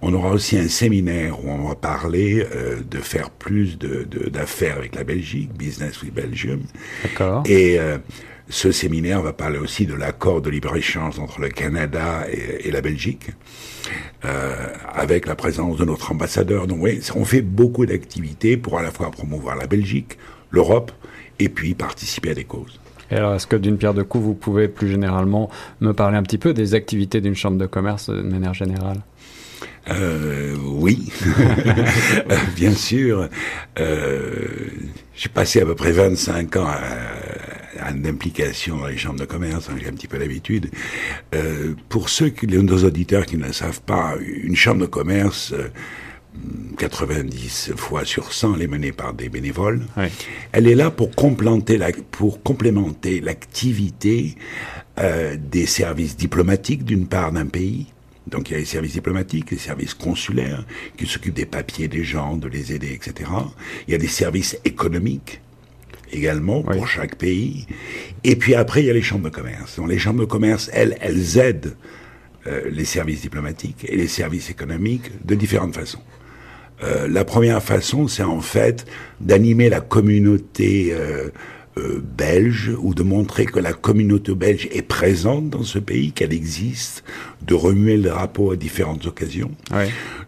On 0.04 0.14
aura 0.14 0.30
aussi 0.30 0.56
un 0.56 0.68
séminaire 0.68 1.44
où 1.44 1.50
on 1.50 1.70
va 1.70 1.74
parler 1.74 2.46
euh, 2.56 2.82
de 2.88 3.00
faire 3.00 3.32
plus 3.32 3.80
d'affaires 3.80 4.76
de, 4.76 4.82
avec 4.82 4.94
la 4.94 5.04
Belgique, 5.04 5.52
Business 5.58 6.04
with 6.04 6.14
Belgium. 6.14 6.62
D'accord. 7.02 7.42
Et 7.48 7.80
euh, 7.80 7.98
ce 8.50 8.72
séminaire 8.72 9.24
va 9.24 9.34
parler 9.34 9.58
aussi 9.58 9.88
de 9.88 9.96
l'accord 9.96 10.42
de 10.42 10.52
libre-échange 10.52 11.18
entre 11.18 11.42
le 11.42 11.50
Canada 11.50 12.28
et, 12.32 12.68
et 12.68 12.72
la 12.72 12.82
Belgique, 12.82 13.32
euh, 14.26 14.68
avec 14.94 15.26
la 15.26 15.34
présence 15.34 15.78
de 15.78 15.86
notre 15.86 16.12
ambassadeur. 16.12 16.68
Donc 16.68 16.78
oui, 16.84 17.02
on 17.16 17.26
fait 17.26 17.42
beaucoup 17.42 17.88
d'activités 17.88 18.58
pour 18.58 18.78
à 18.78 18.84
la 18.84 18.92
fois 18.92 19.10
promouvoir 19.10 19.56
la 19.56 19.66
Belgique, 19.66 20.20
l'Europe, 20.52 20.92
et 21.40 21.50
puis 21.50 21.74
participer 21.74 22.30
à 22.30 22.36
des 22.36 22.46
causes. 22.46 22.80
Et 23.12 23.16
alors, 23.16 23.36
est-ce 23.36 23.48
que 23.48 23.56
d'une 23.56 23.78
pierre 23.78 23.94
de 23.94 24.04
coups, 24.04 24.24
vous 24.24 24.34
pouvez 24.34 24.68
plus 24.68 24.90
généralement 24.90 25.50
me 25.82 25.94
parler 25.94 26.18
un 26.18 26.24
petit 26.24 26.38
peu 26.38 26.54
des 26.54 26.74
activités 26.74 27.22
d'une 27.22 27.36
chambre 27.36 27.58
de 27.58 27.66
commerce 27.66 28.10
de 28.10 28.22
manière 28.22 28.54
générale? 28.54 28.98
Euh, 29.90 30.56
oui, 30.62 31.12
bien 32.56 32.74
sûr. 32.74 33.30
Euh, 33.80 34.48
j'ai 35.16 35.30
passé 35.30 35.62
à 35.62 35.66
peu 35.66 35.76
près 35.76 35.92
25 35.92 36.58
ans 36.58 36.68
à, 36.68 37.86
à 37.86 37.92
une 37.92 38.06
implication 38.06 38.78
dans 38.78 38.88
les 38.88 38.98
chambres 38.98 39.20
de 39.20 39.26
commerce, 39.26 39.70
hein, 39.70 39.76
j'ai 39.80 39.88
un 39.88 39.94
petit 39.94 40.08
peu 40.08 40.18
l'habitude. 40.18 40.70
Euh, 41.34 41.74
pour 41.90 42.10
ceux, 42.10 42.30
qui, 42.30 42.48
nos 42.48 42.84
auditeurs 42.84 43.26
qui 43.26 43.38
ne 43.38 43.46
le 43.46 43.54
savent 43.54 43.82
pas, 43.82 44.16
une 44.20 44.56
chambre 44.56 44.82
de 44.82 44.88
commerce... 44.88 45.54
90 46.78 47.74
fois 47.76 48.06
sur 48.06 48.34
100, 48.34 48.56
elle 48.56 48.62
est 48.62 48.68
menée 48.68 48.92
par 48.92 49.14
des 49.14 49.30
bénévoles. 49.30 49.82
Elle 50.52 50.68
est 50.68 50.76
là 50.76 50.92
pour 50.92 51.12
complémenter 51.12 51.78
la, 51.78 51.92
pour 52.12 52.44
complémenter 52.44 53.20
l'activité 53.20 54.36
euh, 55.00 55.36
des 55.40 55.66
services 55.66 56.16
diplomatiques 56.16 56.84
d'une 56.84 57.08
part 57.08 57.32
d'un 57.32 57.48
pays. 57.48 57.88
Donc 58.28 58.50
il 58.50 58.54
y 58.54 58.56
a 58.56 58.60
les 58.60 58.66
services 58.66 58.94
diplomatiques, 58.94 59.52
les 59.52 59.58
services 59.58 59.94
consulaires 59.94 60.66
qui 60.98 61.06
s'occupent 61.06 61.34
des 61.34 61.46
papiers 61.46 61.88
des 61.88 62.04
gens, 62.04 62.36
de 62.36 62.48
les 62.48 62.74
aider, 62.74 62.92
etc. 62.94 63.30
Il 63.88 63.92
y 63.92 63.96
a 63.96 63.98
des 63.98 64.08
services 64.08 64.58
économiques 64.66 65.42
également 66.12 66.62
pour 66.62 66.88
chaque 66.88 67.16
pays. 67.16 67.68
Et 68.24 68.36
puis 68.36 68.56
après, 68.56 68.84
il 68.84 68.86
y 68.86 68.90
a 68.90 68.94
les 68.94 69.02
chambres 69.02 69.26
de 69.26 69.30
commerce. 69.30 69.78
Donc 69.78 69.90
les 69.90 70.00
chambres 70.00 70.20
de 70.20 70.26
commerce, 70.26 70.70
elles, 70.74 70.98
elles 71.02 71.38
aident 71.38 71.76
euh, 72.48 72.70
les 72.70 72.86
services 72.86 73.22
diplomatiques 73.22 73.86
et 73.88 73.96
les 73.96 74.08
services 74.08 74.50
économiques 74.50 75.26
de 75.26 75.36
différentes 75.36 75.76
façons. 75.76 76.02
Euh, 76.84 77.08
la 77.08 77.26
première 77.26 77.64
façon, 77.64 78.08
c'est 78.08 78.24
en 78.24 78.42
fait 78.42 78.86
d'animer 79.20 79.70
la 79.70 79.82
communauté 79.82 80.90
euh, 80.92 81.30
euh, 81.78 82.02
belge 82.18 82.72
ou 82.80 82.94
de 82.94 83.04
montrer 83.04 83.46
que 83.46 83.60
la 83.60 83.74
communauté 83.74 84.34
belge 84.36 84.68
est 84.72 84.84
présente 84.84 85.50
dans 85.50 85.64
ce 85.64 85.80
pays, 85.80 86.12
qu'elle 86.12 86.34
existe, 86.34 87.04
de 87.42 87.54
remuer 87.54 87.98
le 87.98 88.10
drapeau 88.10 88.52
à 88.52 88.56
différentes 88.56 89.06
occasions. 89.06 89.52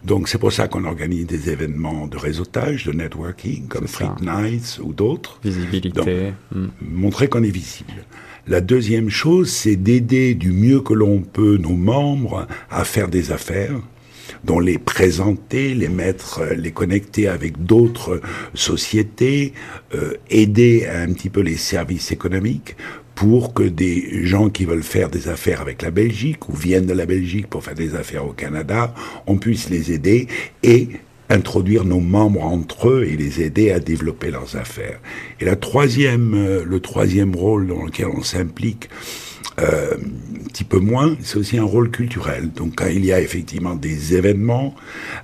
Donc 0.03 0.27
c'est 0.27 0.37
pour 0.37 0.51
ça 0.51 0.67
qu'on 0.67 0.85
organise 0.85 1.27
des 1.27 1.49
événements 1.49 2.07
de 2.07 2.17
réseautage, 2.17 2.85
de 2.85 2.93
networking, 2.93 3.67
comme 3.67 3.87
Street 3.87 4.09
Nights 4.21 4.79
ou 4.83 4.93
d'autres. 4.93 5.39
Visibilité. 5.43 6.33
Hmm. 6.51 6.67
Montrer 6.81 7.27
qu'on 7.27 7.43
est 7.43 7.51
visible. 7.51 7.93
La 8.47 8.61
deuxième 8.61 9.09
chose, 9.09 9.51
c'est 9.51 9.75
d'aider 9.75 10.33
du 10.33 10.51
mieux 10.51 10.81
que 10.81 10.93
l'on 10.93 11.21
peut 11.21 11.57
nos 11.57 11.75
membres 11.75 12.47
à 12.71 12.83
faire 12.83 13.07
des 13.07 13.31
affaires 13.31 13.79
dont 14.43 14.59
les 14.59 14.77
présenter, 14.77 15.73
les 15.73 15.89
mettre, 15.89 16.39
euh, 16.39 16.53
les 16.53 16.71
connecter 16.71 17.27
avec 17.27 17.65
d'autres 17.65 18.21
sociétés, 18.53 19.53
euh, 19.93 20.13
aider 20.29 20.87
un 20.87 21.11
petit 21.13 21.29
peu 21.29 21.41
les 21.41 21.57
services 21.57 22.11
économiques 22.11 22.75
pour 23.15 23.53
que 23.53 23.63
des 23.63 24.25
gens 24.25 24.49
qui 24.49 24.63
veulent 24.63 24.81
faire 24.81 25.09
des 25.09 25.27
affaires 25.27 25.59
avec 25.59 25.81
la 25.81 25.91
Belgique 25.91 26.47
ou 26.47 26.55
viennent 26.55 26.85
de 26.85 26.93
la 26.93 27.05
Belgique 27.05 27.47
pour 27.47 27.63
faire 27.63 27.75
des 27.75 27.95
affaires 27.95 28.25
au 28.25 28.31
Canada, 28.31 28.93
on 29.27 29.37
puisse 29.37 29.69
les 29.69 29.91
aider 29.91 30.27
et 30.63 30.87
introduire 31.29 31.85
nos 31.85 31.99
membres 31.99 32.43
entre 32.43 32.89
eux 32.89 33.05
et 33.05 33.15
les 33.15 33.41
aider 33.41 33.71
à 33.71 33.79
développer 33.79 34.31
leurs 34.31 34.55
affaires. 34.55 34.99
Et 35.39 35.45
la 35.45 35.55
troisième, 35.55 36.33
euh, 36.33 36.63
le 36.65 36.79
troisième 36.79 37.35
rôle 37.35 37.67
dans 37.67 37.83
lequel 37.83 38.07
on 38.07 38.23
s'implique, 38.23 38.89
euh, 39.59 39.97
petit 40.47 40.63
peu 40.63 40.79
moins, 40.79 41.15
c'est 41.21 41.37
aussi 41.37 41.57
un 41.57 41.63
rôle 41.63 41.89
culturel. 41.89 42.51
Donc 42.51 42.75
quand 42.77 42.87
il 42.87 43.05
y 43.05 43.11
a 43.11 43.19
effectivement 43.19 43.75
des 43.75 44.15
événements 44.15 44.75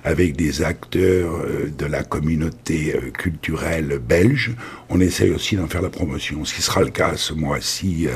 avec 0.04 0.36
des 0.36 0.62
acteurs 0.62 1.32
euh, 1.34 1.70
de 1.76 1.86
la 1.86 2.02
communauté 2.02 2.94
euh, 2.94 3.10
culturelle 3.10 4.00
belge, 4.06 4.52
on 4.88 5.00
essaye 5.00 5.30
aussi 5.32 5.56
d'en 5.56 5.66
faire 5.66 5.82
la 5.82 5.90
promotion. 5.90 6.44
Ce 6.44 6.54
qui 6.54 6.62
sera 6.62 6.82
le 6.82 6.90
cas 6.90 7.12
ce 7.16 7.32
mois-ci 7.32 8.06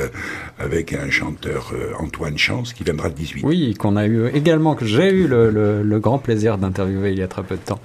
avec 0.60 0.92
un 0.92 1.10
chanteur 1.10 1.72
Antoine 1.98 2.38
Chance 2.38 2.72
qui 2.72 2.84
viendra 2.84 3.08
le 3.08 3.14
18. 3.14 3.42
Oui, 3.44 3.74
qu'on 3.74 3.96
a 3.96 4.06
eu 4.06 4.28
également, 4.28 4.76
que 4.76 4.84
j'ai 4.84 5.10
eu 5.10 5.26
le, 5.26 5.50
le, 5.50 5.98
grand 5.98 6.18
plaisir 6.18 6.58
d'interviewer 6.58 7.10
il 7.10 7.18
y 7.18 7.22
a 7.22 7.28
très 7.28 7.42
peu 7.42 7.56
de 7.56 7.60
temps. 7.60 7.80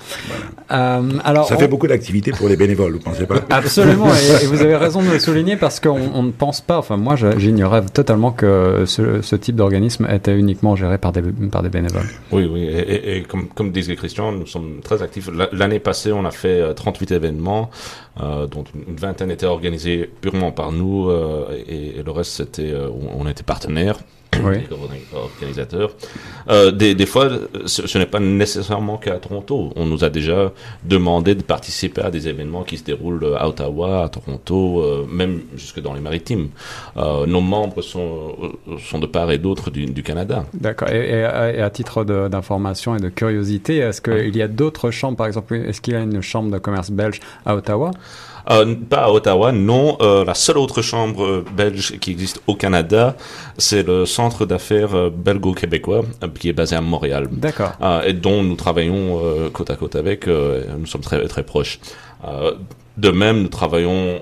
alors, 0.69 1.47
Ça 1.47 1.57
fait 1.57 1.67
beaucoup 1.67 1.87
d'activités 1.87 2.31
pour 2.31 2.47
les 2.47 2.57
bénévoles, 2.57 2.93
vous 2.93 2.99
pensez 2.99 3.25
pas? 3.25 3.41
Absolument, 3.49 4.09
et, 4.13 4.45
vous 4.45 4.61
avez 4.61 4.75
raison 4.75 5.01
de 5.01 5.09
le 5.09 5.19
souligner 5.19 5.55
parce 5.55 5.79
qu'on 5.79 6.23
ne 6.23 6.31
pense 6.31 6.61
pas, 6.61 6.77
enfin 6.77 6.97
moi 6.97 7.15
j'ignorais 7.15 7.83
totalement 7.85 8.31
que 8.31 8.83
ce, 8.85 9.01
type 9.35 9.55
d'organisme 9.55 10.07
était 10.09 10.35
uniquement 10.37 10.75
géré 10.75 10.97
par 10.97 11.11
des, 11.11 11.21
bénévoles. 11.21 12.07
Oui, 12.31 12.49
oui, 12.51 12.63
et, 12.67 13.23
comme, 13.23 13.47
comme, 13.47 13.71
disait 13.71 13.95
Christian, 13.95 14.31
nous 14.31 14.45
sommes 14.45 14.79
très 14.83 15.01
actifs. 15.01 15.29
L'année 15.51 15.79
passée, 15.79 16.11
on 16.11 16.25
a 16.25 16.31
fait 16.31 16.73
38 16.73 17.11
euh, 17.11 17.15
événements, 17.15 17.69
euh, 18.21 18.47
dont 18.47 18.63
une 18.87 18.95
vingtaine 18.95 19.31
étaient 19.31 19.45
organisés 19.45 20.09
purement 20.21 20.51
par 20.51 20.71
nous, 20.71 21.09
euh, 21.09 21.47
et, 21.67 22.03
le 22.03 22.11
reste, 22.11 22.61
on 23.17 23.27
était 23.27 23.43
partenaires 23.43 23.97
oui. 24.43 24.57
organisateurs. 25.13 25.91
Euh, 26.49 26.71
des, 26.71 26.95
des, 26.95 27.05
fois, 27.05 27.29
ce, 27.65 27.97
n'est 27.97 28.05
pas 28.05 28.19
nécessairement 28.19 28.97
qu'à 28.97 29.17
Toronto. 29.17 29.71
On 29.75 29.85
nous 29.85 30.03
a 30.03 30.09
déjà 30.09 30.51
demandé 30.83 31.35
de 31.35 31.43
participer 31.43 32.01
à 32.01 32.11
des 32.11 32.27
événements 32.27 32.63
qui 32.63 32.77
se 32.77 32.83
déroulent 32.83 33.35
à 33.37 33.47
Ottawa, 33.47 34.03
à 34.03 34.09
Toronto, 34.09 34.81
euh, 34.81 35.05
même 35.09 35.41
jusque 35.55 35.81
dans 35.81 35.93
les 35.93 36.01
maritimes. 36.01 36.49
Euh, 36.97 37.25
nos 37.25 37.41
membres 37.41 37.81
sont, 37.81 38.35
sont 38.79 38.99
de 38.99 39.07
part 39.07 39.31
et 39.31 39.37
d'autre 39.37 39.71
du, 39.71 39.85
du, 39.85 40.03
Canada. 40.03 40.45
D'accord. 40.53 40.89
Et, 40.89 41.23
à 41.23 41.69
titre 41.69 42.03
d'information 42.03 42.95
et 42.95 42.99
de 42.99 43.09
curiosité, 43.09 43.77
est-ce 43.77 44.01
qu'il 44.01 44.35
y 44.35 44.41
a 44.41 44.47
d'autres 44.47 44.91
chambres, 44.91 45.17
par 45.17 45.27
exemple, 45.27 45.55
est-ce 45.55 45.81
qu'il 45.81 45.93
y 45.93 45.97
a 45.97 46.01
une 46.01 46.21
chambre 46.21 46.51
de 46.51 46.57
commerce 46.57 46.91
belge 46.91 47.19
à 47.45 47.55
Ottawa? 47.55 47.91
Euh, 48.49 48.75
pas 48.75 49.05
à 49.05 49.11
Ottawa, 49.11 49.51
non. 49.51 49.97
Euh, 50.01 50.23
la 50.23 50.33
seule 50.33 50.57
autre 50.57 50.81
chambre 50.81 51.43
belge 51.55 51.97
qui 51.99 52.11
existe 52.11 52.41
au 52.47 52.55
Canada, 52.55 53.15
c'est 53.57 53.85
le 53.85 54.05
Centre 54.05 54.34
d'affaires 54.43 54.93
euh, 54.95 55.09
belgo-québécois, 55.09 56.03
qui 56.37 56.49
est 56.49 56.53
basé 56.53 56.75
à 56.75 56.81
Montréal. 56.81 57.29
D'accord. 57.31 57.71
et 58.05 58.13
dont 58.13 58.43
nous 58.43 58.55
travaillons 58.55 59.21
côte 59.53 59.69
à 59.69 59.75
côte 59.75 59.95
avec. 59.95 60.27
nous 60.27 60.85
sommes 60.85 61.01
très 61.01 61.25
très 61.27 61.43
proches. 61.43 61.79
De 62.97 63.11
même, 63.11 63.41
nous 63.43 63.47
travaillons 63.47 64.21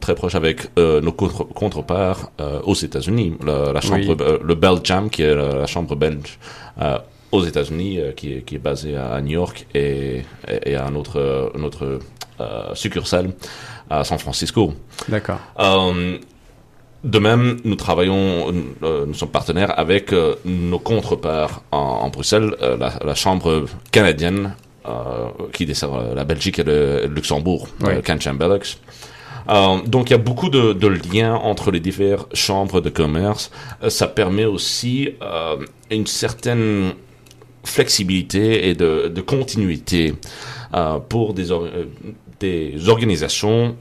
très 0.00 0.14
proches 0.14 0.34
avec 0.34 0.70
nos 0.76 1.12
contreparts 1.12 2.30
aux 2.64 2.74
États-Unis. 2.74 3.34
La, 3.44 3.80
chambre, 3.80 4.16
le 4.42 4.54
Belgium, 4.54 5.10
qui 5.10 5.22
est 5.22 5.34
la, 5.34 5.66
chambre 5.66 5.94
belge 5.94 6.38
aux 7.32 7.44
États-Unis, 7.44 8.00
qui, 8.16 8.34
est, 8.34 8.42
qui 8.42 8.56
est 8.56 8.64
basée 8.70 8.96
à, 8.96 9.20
New 9.20 9.32
York, 9.32 9.66
et, 9.74 10.22
et, 10.64 10.74
à 10.74 10.88
autre, 10.90 11.50
un 11.54 11.62
autre 11.62 12.00
euh, 12.38 12.74
succursale 12.74 13.30
à 13.88 14.04
San 14.04 14.18
Francisco. 14.18 14.74
D'accord. 15.08 15.38
Euh, 17.06 17.10
de 17.10 17.18
même, 17.18 17.58
nous 17.64 17.76
travaillons, 17.76 18.52
euh, 18.82 19.06
nous 19.06 19.14
sommes 19.14 19.30
partenaires 19.30 19.78
avec 19.78 20.14
nos 20.44 20.78
contreparts 20.78 21.62
en, 21.70 22.08
Bruxelles, 22.08 22.54
la, 22.60 23.14
Chambre 23.14 23.66
canadienne 23.90 24.54
qui 25.52 25.66
dessert 25.66 26.14
la 26.14 26.24
Belgique 26.24 26.60
et 26.60 26.64
le, 26.64 27.06
Luxembourg, 27.06 27.66
oui. 27.80 27.94
donc 29.86 30.10
il 30.10 30.12
y 30.12 30.14
a 30.14 30.18
beaucoup 30.18 30.48
de, 30.48 30.86
liens 31.12 31.34
entre 31.34 31.72
les 31.72 31.80
diverses 31.80 32.26
chambres 32.34 32.80
de 32.80 32.90
commerce. 32.90 33.50
ça 33.88 34.06
permet 34.06 34.44
aussi 34.44 35.10
une 35.90 36.06
certaine 36.06 36.92
flexibilité 37.64 38.68
et 38.68 38.74
de, 38.74 39.08
de 39.12 39.20
continuité 39.20 40.14
pour 41.08 41.34
des, 41.34 41.48
des 42.38 42.88
organisations 42.88 43.76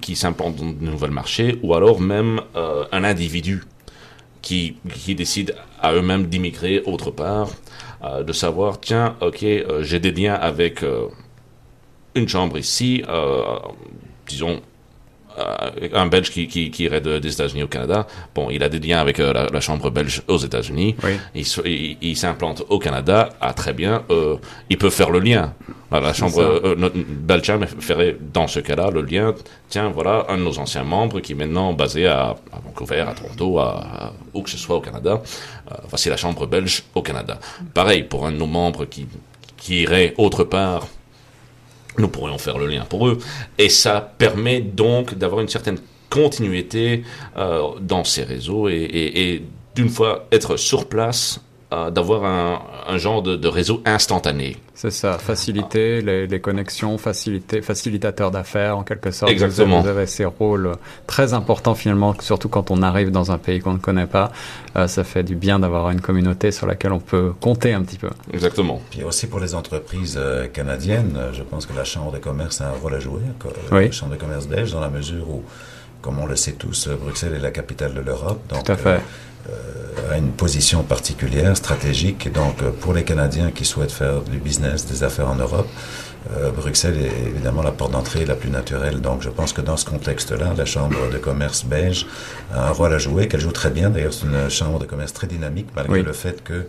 qui 0.00 0.16
s'implantent 0.16 0.56
dans 0.56 0.70
de 0.70 0.84
nouveaux 0.84 1.08
marchés 1.08 1.58
ou 1.62 1.74
alors 1.74 2.00
même 2.00 2.40
euh, 2.56 2.84
un 2.92 3.04
individu 3.04 3.62
qui, 4.40 4.76
qui 4.94 5.14
décide 5.14 5.54
à 5.80 5.92
eux-mêmes 5.92 6.26
d'immigrer 6.26 6.82
autre 6.86 7.10
part, 7.10 7.50
euh, 8.02 8.22
de 8.22 8.32
savoir, 8.32 8.80
tiens, 8.80 9.16
ok, 9.20 9.42
euh, 9.42 9.82
j'ai 9.82 10.00
des 10.00 10.10
liens 10.10 10.34
avec 10.34 10.84
une 12.14 12.28
chambre 12.28 12.58
ici, 12.58 13.02
disons, 14.26 14.60
un 15.92 16.06
Belge 16.06 16.30
qui, 16.30 16.46
qui, 16.48 16.70
qui 16.70 16.84
irait 16.84 17.00
de- 17.00 17.18
des 17.18 17.32
États-Unis 17.32 17.62
au 17.62 17.68
Canada, 17.68 18.06
bon, 18.34 18.50
il 18.50 18.62
a 18.62 18.68
des 18.68 18.78
liens 18.78 19.00
avec 19.00 19.18
euh, 19.20 19.32
la, 19.32 19.46
la 19.46 19.60
chambre 19.60 19.90
belge 19.90 20.22
aux 20.28 20.38
États-Unis. 20.38 20.96
Oui. 21.04 21.12
Il, 21.34 21.44
se- 21.46 21.66
il, 21.66 21.96
il 22.02 22.16
s'implante 22.16 22.62
au 22.68 22.78
Canada. 22.78 23.30
Ah, 23.40 23.52
très 23.52 23.72
bien. 23.72 24.02
Euh, 24.10 24.36
il 24.70 24.78
peut 24.78 24.90
faire 24.90 25.10
le 25.10 25.20
lien. 25.20 25.54
La, 25.90 26.00
la 26.00 26.12
chambre 26.12 26.40
euh, 26.40 26.90
belge 27.06 27.52
ferait 27.80 28.16
dans 28.32 28.46
ce 28.46 28.60
cas-là 28.60 28.90
le 28.90 29.02
lien. 29.02 29.34
Tiens, 29.68 29.90
voilà 29.90 30.26
un 30.28 30.38
de 30.38 30.42
nos 30.42 30.58
anciens 30.58 30.84
membres 30.84 31.20
qui 31.20 31.32
est 31.32 31.36
maintenant 31.36 31.72
basé 31.72 32.06
à, 32.06 32.30
à 32.52 32.60
Vancouver, 32.64 33.00
à 33.00 33.12
Toronto, 33.14 33.58
à, 33.58 33.80
à- 33.80 34.12
où 34.34 34.42
que 34.42 34.50
ce 34.50 34.56
soit 34.58 34.76
au 34.76 34.80
Canada. 34.80 35.20
Euh, 35.70 35.74
voici 35.88 36.08
la 36.08 36.16
chambre 36.16 36.46
belge 36.46 36.82
au 36.94 37.02
Canada. 37.02 37.38
Pareil 37.74 38.02
pour 38.04 38.26
un 38.26 38.32
de 38.32 38.36
nos 38.36 38.46
membres 38.46 38.84
qui 38.86 39.06
qui 39.56 39.82
irait 39.82 40.12
autre 40.18 40.42
part 40.42 40.88
nous 41.98 42.08
pourrions 42.08 42.38
faire 42.38 42.58
le 42.58 42.66
lien 42.66 42.84
pour 42.84 43.08
eux. 43.08 43.18
Et 43.58 43.68
ça 43.68 44.00
permet 44.00 44.60
donc 44.60 45.14
d'avoir 45.14 45.40
une 45.40 45.48
certaine 45.48 45.78
continuité 46.10 47.04
euh, 47.36 47.62
dans 47.80 48.04
ces 48.04 48.22
réseaux 48.22 48.68
et, 48.68 49.42
d'une 49.74 49.88
fois 49.88 50.26
être 50.30 50.58
sur 50.58 50.86
place, 50.86 51.40
euh, 51.72 51.90
d'avoir 51.90 52.24
un, 52.24 52.60
un 52.86 52.98
genre 52.98 53.22
de, 53.22 53.34
de 53.36 53.48
réseau 53.48 53.80
instantané. 53.86 54.58
C'est 54.74 54.90
ça, 54.90 55.16
faciliter 55.18 56.00
les, 56.02 56.26
les 56.26 56.40
connexions, 56.40 56.98
faciliter, 56.98 57.62
facilitateur 57.62 58.30
d'affaires 58.30 58.76
en 58.76 58.82
quelque 58.82 59.10
sorte. 59.10 59.30
Exactement. 59.30 59.80
Vous 59.80 59.88
avez, 59.88 60.06
ces 60.06 60.24
rôles 60.24 60.72
très 61.06 61.34
importants 61.34 61.74
finalement, 61.74 62.14
surtout 62.20 62.48
quand 62.48 62.70
on 62.70 62.82
arrive 62.82 63.10
dans 63.10 63.30
un 63.32 63.38
pays 63.38 63.60
qu'on 63.60 63.74
ne 63.74 63.78
connaît 63.78 64.06
pas. 64.06 64.32
Euh, 64.76 64.86
ça 64.88 65.04
fait 65.04 65.22
du 65.22 65.34
bien 65.36 65.58
d'avoir 65.60 65.90
une 65.90 66.00
communauté 66.00 66.50
sur 66.50 66.66
laquelle 66.66 66.92
on 66.92 66.98
peut 67.00 67.32
compter 67.40 67.72
un 67.72 67.82
petit 67.82 67.98
peu. 67.98 68.10
Exactement. 68.32 68.80
Puis 68.90 69.04
aussi 69.04 69.26
pour 69.28 69.40
les 69.40 69.54
entreprises 69.54 70.16
euh, 70.20 70.48
canadiennes, 70.48 71.16
je 71.32 71.42
pense 71.42 71.66
que 71.66 71.74
la 71.76 71.84
Chambre 71.84 72.12
de 72.12 72.18
commerce 72.18 72.60
a 72.60 72.68
un 72.68 72.72
rôle 72.82 72.94
à 72.94 73.00
jouer, 73.00 73.20
Oui. 73.70 73.86
la 73.86 73.90
Chambre 73.92 74.12
de 74.12 74.18
commerce 74.18 74.46
belge, 74.48 74.72
dans 74.72 74.80
la 74.80 74.90
mesure 74.90 75.28
où, 75.28 75.42
comme 76.00 76.18
on 76.18 76.26
le 76.26 76.34
sait 76.36 76.52
tous, 76.52 76.88
Bruxelles 76.88 77.34
est 77.34 77.40
la 77.40 77.50
capitale 77.52 77.94
de 77.94 78.00
l'Europe. 78.00 78.40
Tout 78.48 78.72
à 78.72 78.76
fait. 78.76 79.00
Euh, 79.50 80.12
a 80.12 80.18
une 80.18 80.32
position 80.32 80.82
particulière, 80.82 81.56
stratégique. 81.56 82.26
Et 82.26 82.30
donc, 82.30 82.62
euh, 82.62 82.70
pour 82.70 82.92
les 82.94 83.04
Canadiens 83.04 83.50
qui 83.50 83.64
souhaitent 83.64 83.92
faire 83.92 84.20
du 84.22 84.38
business, 84.38 84.86
des 84.86 85.02
affaires 85.02 85.28
en 85.28 85.34
Europe, 85.34 85.68
euh, 86.36 86.50
Bruxelles 86.52 86.96
est 87.02 87.28
évidemment 87.28 87.62
la 87.62 87.72
porte 87.72 87.90
d'entrée 87.92 88.24
la 88.24 88.36
plus 88.36 88.50
naturelle. 88.50 89.00
Donc, 89.00 89.22
je 89.22 89.28
pense 89.28 89.52
que 89.52 89.60
dans 89.60 89.76
ce 89.76 89.84
contexte-là, 89.84 90.54
la 90.56 90.64
Chambre 90.64 91.10
de 91.12 91.18
commerce 91.18 91.64
belge 91.64 92.06
a 92.54 92.68
un 92.68 92.70
rôle 92.70 92.92
à 92.94 92.98
jouer, 92.98 93.26
qu'elle 93.26 93.40
joue 93.40 93.50
très 93.52 93.70
bien. 93.70 93.90
D'ailleurs, 93.90 94.12
c'est 94.12 94.26
une 94.26 94.48
Chambre 94.48 94.78
de 94.78 94.84
commerce 94.86 95.12
très 95.12 95.26
dynamique, 95.26 95.68
malgré 95.74 95.98
Oui. 95.98 96.02
le 96.04 96.12
fait 96.12 96.42
que 96.44 96.66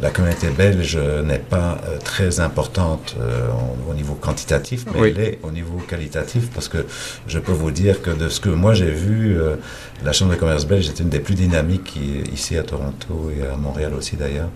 la 0.00 0.10
communauté 0.10 0.48
belge 0.48 0.96
n'est 1.24 1.38
pas 1.38 1.78
euh, 1.88 1.98
très 1.98 2.40
importante 2.40 3.14
euh, 3.20 3.48
au- 3.86 3.90
au 3.90 3.94
niveau 3.94 4.14
quantitatif, 4.14 4.84
mais 4.92 5.00
Oui. 5.00 5.12
elle 5.16 5.20
est 5.22 5.38
au 5.42 5.50
niveau 5.50 5.78
qualitatif, 5.86 6.50
parce 6.50 6.68
que 6.68 6.78
je 7.26 7.38
peux 7.38 7.52
vous 7.52 7.70
dire 7.70 8.02
que 8.02 8.10
de 8.10 8.28
ce 8.28 8.40
que 8.40 8.48
moi 8.48 8.74
j'ai 8.74 8.90
vu, 8.90 9.36
euh, 9.40 9.56
la 10.04 10.12
Chambre 10.12 10.32
de 10.32 10.36
commerce 10.36 10.66
belge 10.66 10.88
est 10.88 10.98
une 11.00 11.08
des 11.08 11.20
plus 11.20 11.34
dynamiques 11.34 11.96
ici 12.32 12.56
à 12.58 12.62
Toronto 12.64 13.30
et 13.36 13.46
à 13.46 13.56
Montréal 13.56 13.92
aussi 13.96 14.16
d'ailleurs, 14.16 14.48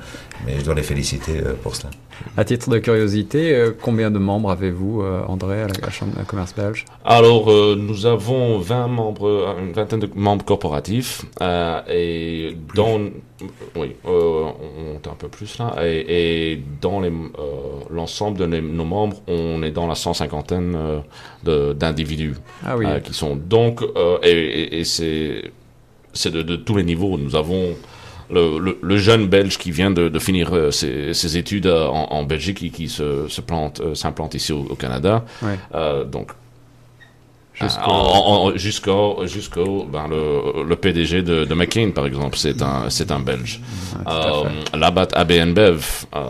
mais 0.44 0.58
je 0.58 0.64
dois 0.64 0.74
les 0.74 0.82
féliciter 0.82 1.38
euh, 1.44 1.52
pour 1.62 1.76
cela. 1.76 1.90
À 2.36 2.44
titre 2.44 2.70
de 2.70 2.78
curiosité, 2.78 3.54
euh, 3.54 3.72
combien 3.80 4.10
de 4.10 4.18
membres 4.18 4.50
avez-vous, 4.50 5.02
euh, 5.02 5.20
André, 5.28 5.62
à 5.62 5.68
la, 5.68 5.74
la 5.82 5.90
Chambre 5.90 6.18
de 6.18 6.24
commerce 6.24 6.54
belge? 6.54 6.86
Alors, 7.04 7.50
euh, 7.52 7.76
nous 7.78 8.06
avons 8.06 8.58
20 8.58 8.88
membres, 8.88 9.54
une 9.60 9.72
vingtaine 9.72 10.00
de 10.00 10.08
membres 10.14 10.44
corporatifs, 10.44 11.22
euh, 11.42 11.80
et 11.90 12.56
dans, 12.74 12.98
oui, 13.74 13.96
euh, 14.06 14.44
on 14.78 14.92
monte 14.92 15.06
un 15.08 15.14
peu 15.14 15.28
plus 15.28 15.58
là, 15.58 15.74
et, 15.84 16.52
et 16.52 16.62
dans 16.80 17.02
euh, 17.02 17.10
l'ensemble 17.90 18.38
de 18.38 18.46
nos 18.46 18.84
membres, 18.84 19.18
on 19.28 19.62
est 19.62 19.70
dans 19.72 19.86
la 19.86 19.94
cent 19.94 20.14
cinquantaine 20.14 20.74
euh, 21.44 21.74
d'individus 21.74 22.34
Ah 22.64 22.76
oui, 22.78 22.86
euh, 22.86 23.00
qui 23.00 23.12
sont 23.12 23.36
donc, 23.36 23.82
et, 24.22 24.30
et- 24.30 24.78
et 24.80 24.84
c'est, 24.84 26.30
de, 26.30 26.42
de 26.42 26.56
tous 26.56 26.76
les 26.76 26.84
niveaux. 26.84 27.18
Nous 27.18 27.36
avons 27.36 27.74
le, 28.30 28.58
le, 28.58 28.78
le 28.80 28.96
jeune 28.96 29.26
belge 29.26 29.58
qui 29.58 29.70
vient 29.70 29.90
de, 29.90 30.08
de 30.08 30.18
finir 30.18 30.72
ses, 30.72 31.12
ses 31.12 31.36
études 31.36 31.66
en, 31.66 32.06
en 32.10 32.22
Belgique 32.24 32.62
et 32.62 32.70
qui 32.70 32.88
se, 32.88 33.28
se 33.28 33.40
plante, 33.42 33.82
s'implante 33.94 34.34
ici 34.34 34.52
au, 34.52 34.60
au 34.70 34.74
Canada. 34.76 35.24
Ouais. 35.42 35.58
Donc 36.06 36.32
Jusqu'au- 37.60 37.90
en- 37.90 38.56
jusqu'au 38.56 39.26
jusqu'au 39.26 39.84
ben, 39.90 40.08
le, 40.08 40.62
le 40.68 40.76
PDG 40.76 41.22
de, 41.22 41.44
de 41.46 41.54
McCain 41.54 41.90
par 41.94 42.04
exemple 42.06 42.36
c'est 42.36 42.60
un 42.60 42.90
c'est 42.90 43.10
un 43.10 43.20
Belge 43.20 43.60
fait. 44.06 44.44
euh, 44.44 44.78
Labat 44.78 45.08
ABN 45.14 45.54
Bev 45.54 45.82
euh, 46.14 46.20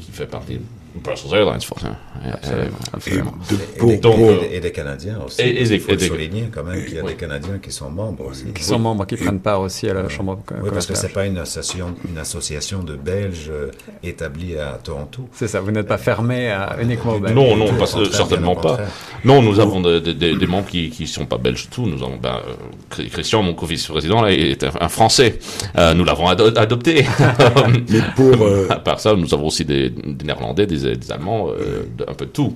qui 0.00 0.10
fait 0.10 0.26
partie 0.26 0.58
Brussels 1.02 1.34
Airlines 1.34 1.60
forcément 1.60 1.96
Absolument, 2.32 2.62
Et, 2.92 2.96
absolument. 2.96 3.34
de- 3.50 3.54
Et, 3.54 3.78
pour- 3.78 3.90
et 3.90 4.00
euh, 4.32 4.40
des- 4.48 4.56
et 4.56 4.60
des 4.60 4.70
Canadiens 4.72 5.18
aussi. 5.26 5.40
et- 5.42 5.48
et 5.48 5.62
Il 5.62 5.68
des- 5.68 5.78
faut 5.80 5.88
et 5.90 5.92
le 5.92 5.98
des- 5.98 6.06
souligner 6.06 6.48
quand 6.54 6.62
même 6.64 6.84
qu'il 6.84 6.94
y 6.94 6.98
a 6.98 7.02
Oui. 7.02 7.08
des 7.12 7.16
Canadiens 7.16 7.58
qui 7.58 7.72
sont 7.72 7.90
membres 7.90 8.26
aussi. 8.26 8.44
Qui 8.54 8.62
sont 8.62 8.78
membres, 8.78 9.04
qui 9.06 9.16
prennent 9.16 9.40
part 9.40 9.60
aussi 9.60 9.88
à 9.88 9.94
la 9.94 10.08
Chambre 10.08 10.36
de 10.36 10.54
Oui, 10.62 10.70
parce 10.72 10.86
que 10.86 10.94
c'est 10.94 11.08
pas 11.12 11.26
une 11.26 11.38
association, 11.38 11.94
une 12.08 12.18
association 12.18 12.82
de 12.82 12.94
Belges 12.94 13.48
euh, 13.50 13.70
établie 14.02 14.56
à 14.56 14.78
Toronto. 14.82 15.28
C'est 15.32 15.48
ça, 15.48 15.60
vous 15.60 15.70
n'êtes 15.72 15.88
pas 15.88 15.98
fermé 15.98 16.50
à 16.50 16.76
uniquement 16.80 17.14
aux 17.14 17.18
Belges. 17.18 17.34
non 17.34 17.56
non 17.56 17.72
pas- 17.74 17.86
certainement 17.86 18.54
pas 18.56 18.78
non 19.24 19.42
nous 19.42 19.58
avons 19.60 19.80
des 19.80 20.00
des- 20.00 20.14
des- 20.14 20.36
des 20.36 20.46
membres 20.46 20.68
qui 20.68 20.90
qui 20.90 21.06
sont 21.06 21.26
pas 21.26 21.38
belges 21.38 21.62
du 21.62 21.68
tout 21.68 21.86
nous 21.86 22.02
avons 22.02 22.16
ben, 22.16 22.36
euh, 22.46 22.52
Chri- 22.94 23.08
Christian 23.08 23.42
mon 23.42 23.54
co-vice-président 23.54 24.22
là 24.22 24.30
est 24.32 24.62
un, 24.64 24.70
un 24.80 24.88
français 24.88 25.38
Euh, 25.76 25.94
nous 25.94 26.04
l'avons 26.04 26.28
ado- 26.28 26.56
adopté 26.56 27.04
mais 27.90 28.00
pour, 28.16 28.42
euh, 28.42 28.66
à 28.70 28.76
part 28.76 29.00
ça 29.00 29.14
nous 29.14 29.32
avons 29.34 29.46
aussi 29.46 29.64
des, 29.64 29.90
des 29.90 30.24
néerlandais 30.24 30.66
des, 30.66 30.83
des 30.84 31.10
allemands 31.12 31.48
euh, 31.50 31.84
un 32.06 32.14
peu 32.14 32.26
de 32.26 32.30
tout 32.30 32.54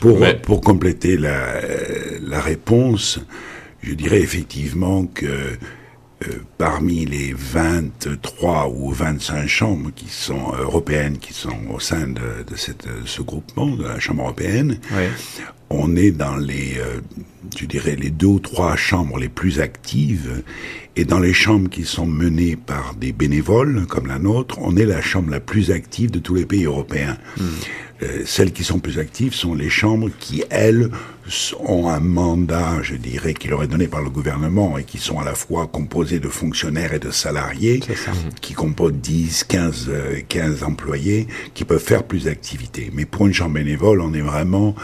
Pour, 0.00 0.18
Mais- 0.18 0.34
pour 0.34 0.60
compléter 0.60 1.16
la, 1.16 1.60
la 2.22 2.40
réponse, 2.40 3.18
je 3.82 3.94
dirais 3.94 4.20
effectivement 4.20 5.06
que 5.06 5.26
euh, 5.26 6.28
parmi 6.56 7.04
les 7.04 7.34
23 7.34 8.68
ou 8.74 8.90
25 8.90 9.46
chambres 9.46 9.90
qui 9.94 10.08
sont 10.08 10.52
européennes, 10.58 11.18
qui 11.18 11.32
sont 11.34 11.56
au 11.72 11.78
sein 11.78 12.06
de, 12.08 12.42
de 12.50 12.56
cette, 12.56 12.86
ce 13.04 13.20
groupement, 13.22 13.66
de 13.76 13.84
la 13.84 13.98
Chambre 14.00 14.22
européenne, 14.22 14.78
Oui. 14.92 15.04
on 15.70 15.94
est 15.94 16.12
dans 16.12 16.36
les, 16.36 16.78
euh, 16.78 17.00
je 17.58 17.66
dirais, 17.66 17.96
les 17.96 18.10
deux 18.10 18.26
ou 18.26 18.38
trois 18.40 18.76
chambres 18.76 19.18
les 19.18 19.28
plus 19.28 19.60
actives. 19.60 20.42
Et 20.98 21.04
dans 21.04 21.18
les 21.18 21.34
chambres 21.34 21.68
qui 21.68 21.84
sont 21.84 22.06
menées 22.06 22.56
par 22.56 22.94
des 22.94 23.12
bénévoles, 23.12 23.86
comme 23.86 24.06
la 24.06 24.18
nôtre, 24.18 24.58
on 24.62 24.76
est 24.76 24.86
la 24.86 25.02
chambre 25.02 25.30
la 25.30 25.40
plus 25.40 25.70
active 25.70 26.10
de 26.10 26.18
tous 26.18 26.34
les 26.34 26.46
pays 26.46 26.64
européens. 26.64 27.18
Euh, 28.02 28.22
celles 28.26 28.52
qui 28.52 28.64
sont 28.64 28.78
plus 28.78 28.98
actives 28.98 29.34
sont 29.34 29.54
les 29.54 29.70
chambres 29.70 30.10
qui, 30.18 30.44
elles, 30.50 30.90
ont 31.60 31.88
un 31.88 32.00
mandat, 32.00 32.82
je 32.82 32.94
dirais, 32.94 33.34
qui 33.34 33.48
leur 33.48 33.62
est 33.62 33.66
donné 33.66 33.88
par 33.88 34.02
le 34.02 34.10
gouvernement 34.10 34.78
et 34.78 34.84
qui 34.84 34.98
sont 34.98 35.18
à 35.18 35.24
la 35.24 35.34
fois 35.34 35.66
composées 35.66 36.20
de 36.20 36.28
fonctionnaires 36.28 36.92
et 36.92 36.98
de 36.98 37.10
salariés, 37.10 37.80
qui 38.40 38.54
composent 38.54 38.92
10, 38.92 39.44
15, 39.44 39.86
euh, 39.88 40.20
15 40.28 40.62
employés, 40.62 41.26
qui 41.54 41.64
peuvent 41.64 41.82
faire 41.82 42.04
plus 42.04 42.24
d'activités. 42.24 42.90
Mais 42.92 43.06
pour 43.06 43.26
une 43.26 43.34
chambre 43.34 43.54
bénévole, 43.54 44.00
on 44.00 44.12
est 44.14 44.20
vraiment 44.20 44.74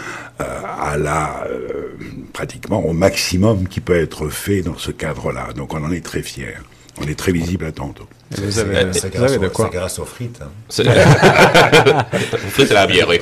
euh, 0.41 0.45
à 0.81 0.97
la, 0.97 1.47
euh, 1.49 1.97
pratiquement 2.33 2.85
au 2.85 2.93
maximum 2.93 3.69
qui 3.69 3.81
peut 3.81 3.97
être 3.97 4.29
fait 4.29 4.63
dans 4.63 4.79
ce 4.79 4.91
cadre-là. 4.91 5.53
Donc 5.55 5.75
on 5.75 5.85
en 5.85 5.93
est 5.93 6.05
très 6.05 6.23
fiers. 6.23 6.57
On 7.01 7.07
est 7.09 7.15
très 7.19 7.33
visible 7.33 7.65
à. 7.65 8.07
Et 8.37 8.41
vous 8.41 8.51
C'est 8.51 8.61
avez, 8.61 8.75
grâce, 9.11 9.33
avez 9.33 9.39
de 9.39 9.49
quoi 9.49 9.69
c'est 9.71 9.77
grâce 9.79 9.99
aux 9.99 10.05
frites. 10.05 10.41
hein. 10.43 10.51
Vous 12.43 12.51
faites 12.51 12.71
la 12.71 12.87
bière, 12.87 13.09
oui. 13.09 13.19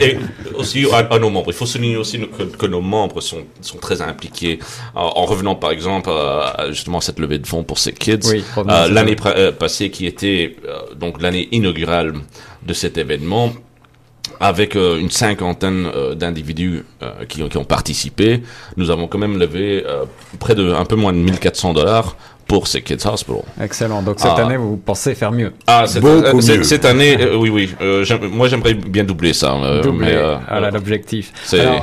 Et 0.00 0.18
aussi 0.54 0.86
à, 0.92 0.98
à 0.98 1.18
nos 1.18 1.30
membres. 1.30 1.46
Il 1.48 1.54
faut 1.54 1.66
souligner 1.66 1.96
aussi 1.96 2.20
que, 2.20 2.42
que 2.42 2.66
nos 2.66 2.80
membres 2.80 3.20
sont, 3.20 3.42
sont 3.60 3.78
très 3.78 4.02
impliqués. 4.02 4.58
En, 4.94 5.02
en 5.16 5.24
revenant 5.26 5.54
par 5.54 5.70
exemple 5.70 6.10
à 6.10 6.66
justement 6.70 6.98
à 6.98 7.00
cette 7.00 7.18
levée 7.18 7.38
de 7.38 7.46
fonds 7.46 7.62
pour 7.64 7.78
ces 7.78 7.92
kids. 7.92 8.20
Oui, 8.24 8.44
Euh, 8.56 8.88
l'année 8.88 9.16
euh, 9.26 9.52
passée 9.52 9.90
qui 9.90 10.06
était 10.06 10.56
euh, 10.66 10.94
donc 10.94 11.20
l'année 11.22 11.48
inaugurale 11.52 12.14
de 12.66 12.72
cet 12.74 12.98
événement 12.98 13.52
avec 14.40 14.76
euh, 14.76 14.98
une 14.98 15.10
cinquantaine 15.10 15.86
euh, 15.94 16.14
d'individus 16.14 16.84
euh, 17.02 17.24
qui, 17.28 17.42
ont- 17.42 17.48
qui 17.48 17.56
ont 17.58 17.64
participé, 17.64 18.42
nous 18.76 18.90
avons 18.90 19.08
quand 19.08 19.18
même 19.18 19.36
levé 19.38 19.82
euh, 19.84 20.04
près 20.38 20.54
de 20.54 20.72
un 20.72 20.84
peu 20.84 20.94
moins 20.96 21.12
de 21.12 21.18
1400 21.18 21.72
dollars 21.72 22.16
pour 22.48 22.66
ces 22.66 22.80
Kids 22.82 23.06
Hospital. 23.06 23.42
Excellent. 23.62 24.02
Donc 24.02 24.18
cette 24.18 24.32
Ah. 24.36 24.44
année, 24.46 24.56
vous 24.56 24.76
pensez 24.78 25.14
faire 25.14 25.30
mieux. 25.32 25.52
Ah, 25.66 25.84
cette, 25.86 26.02
Beaucoup 26.02 26.38
euh, 26.38 26.40
cette- 26.40 26.56
mieux. 26.58 26.62
cette 26.64 26.84
année, 26.86 27.16
euh, 27.20 27.36
oui, 27.36 27.50
oui. 27.50 27.74
euh, 27.82 28.04
moi, 28.32 28.48
j'aimerais 28.48 28.72
bien 28.74 29.04
doubler 29.04 29.34
ça. 29.34 29.52
euh, 29.54 29.82
Doubler 29.82 30.06
mais, 30.06 30.14
euh, 30.16 30.36
voilà 30.48 30.70
l'objectif. 30.70 31.32
euh, 31.54 31.78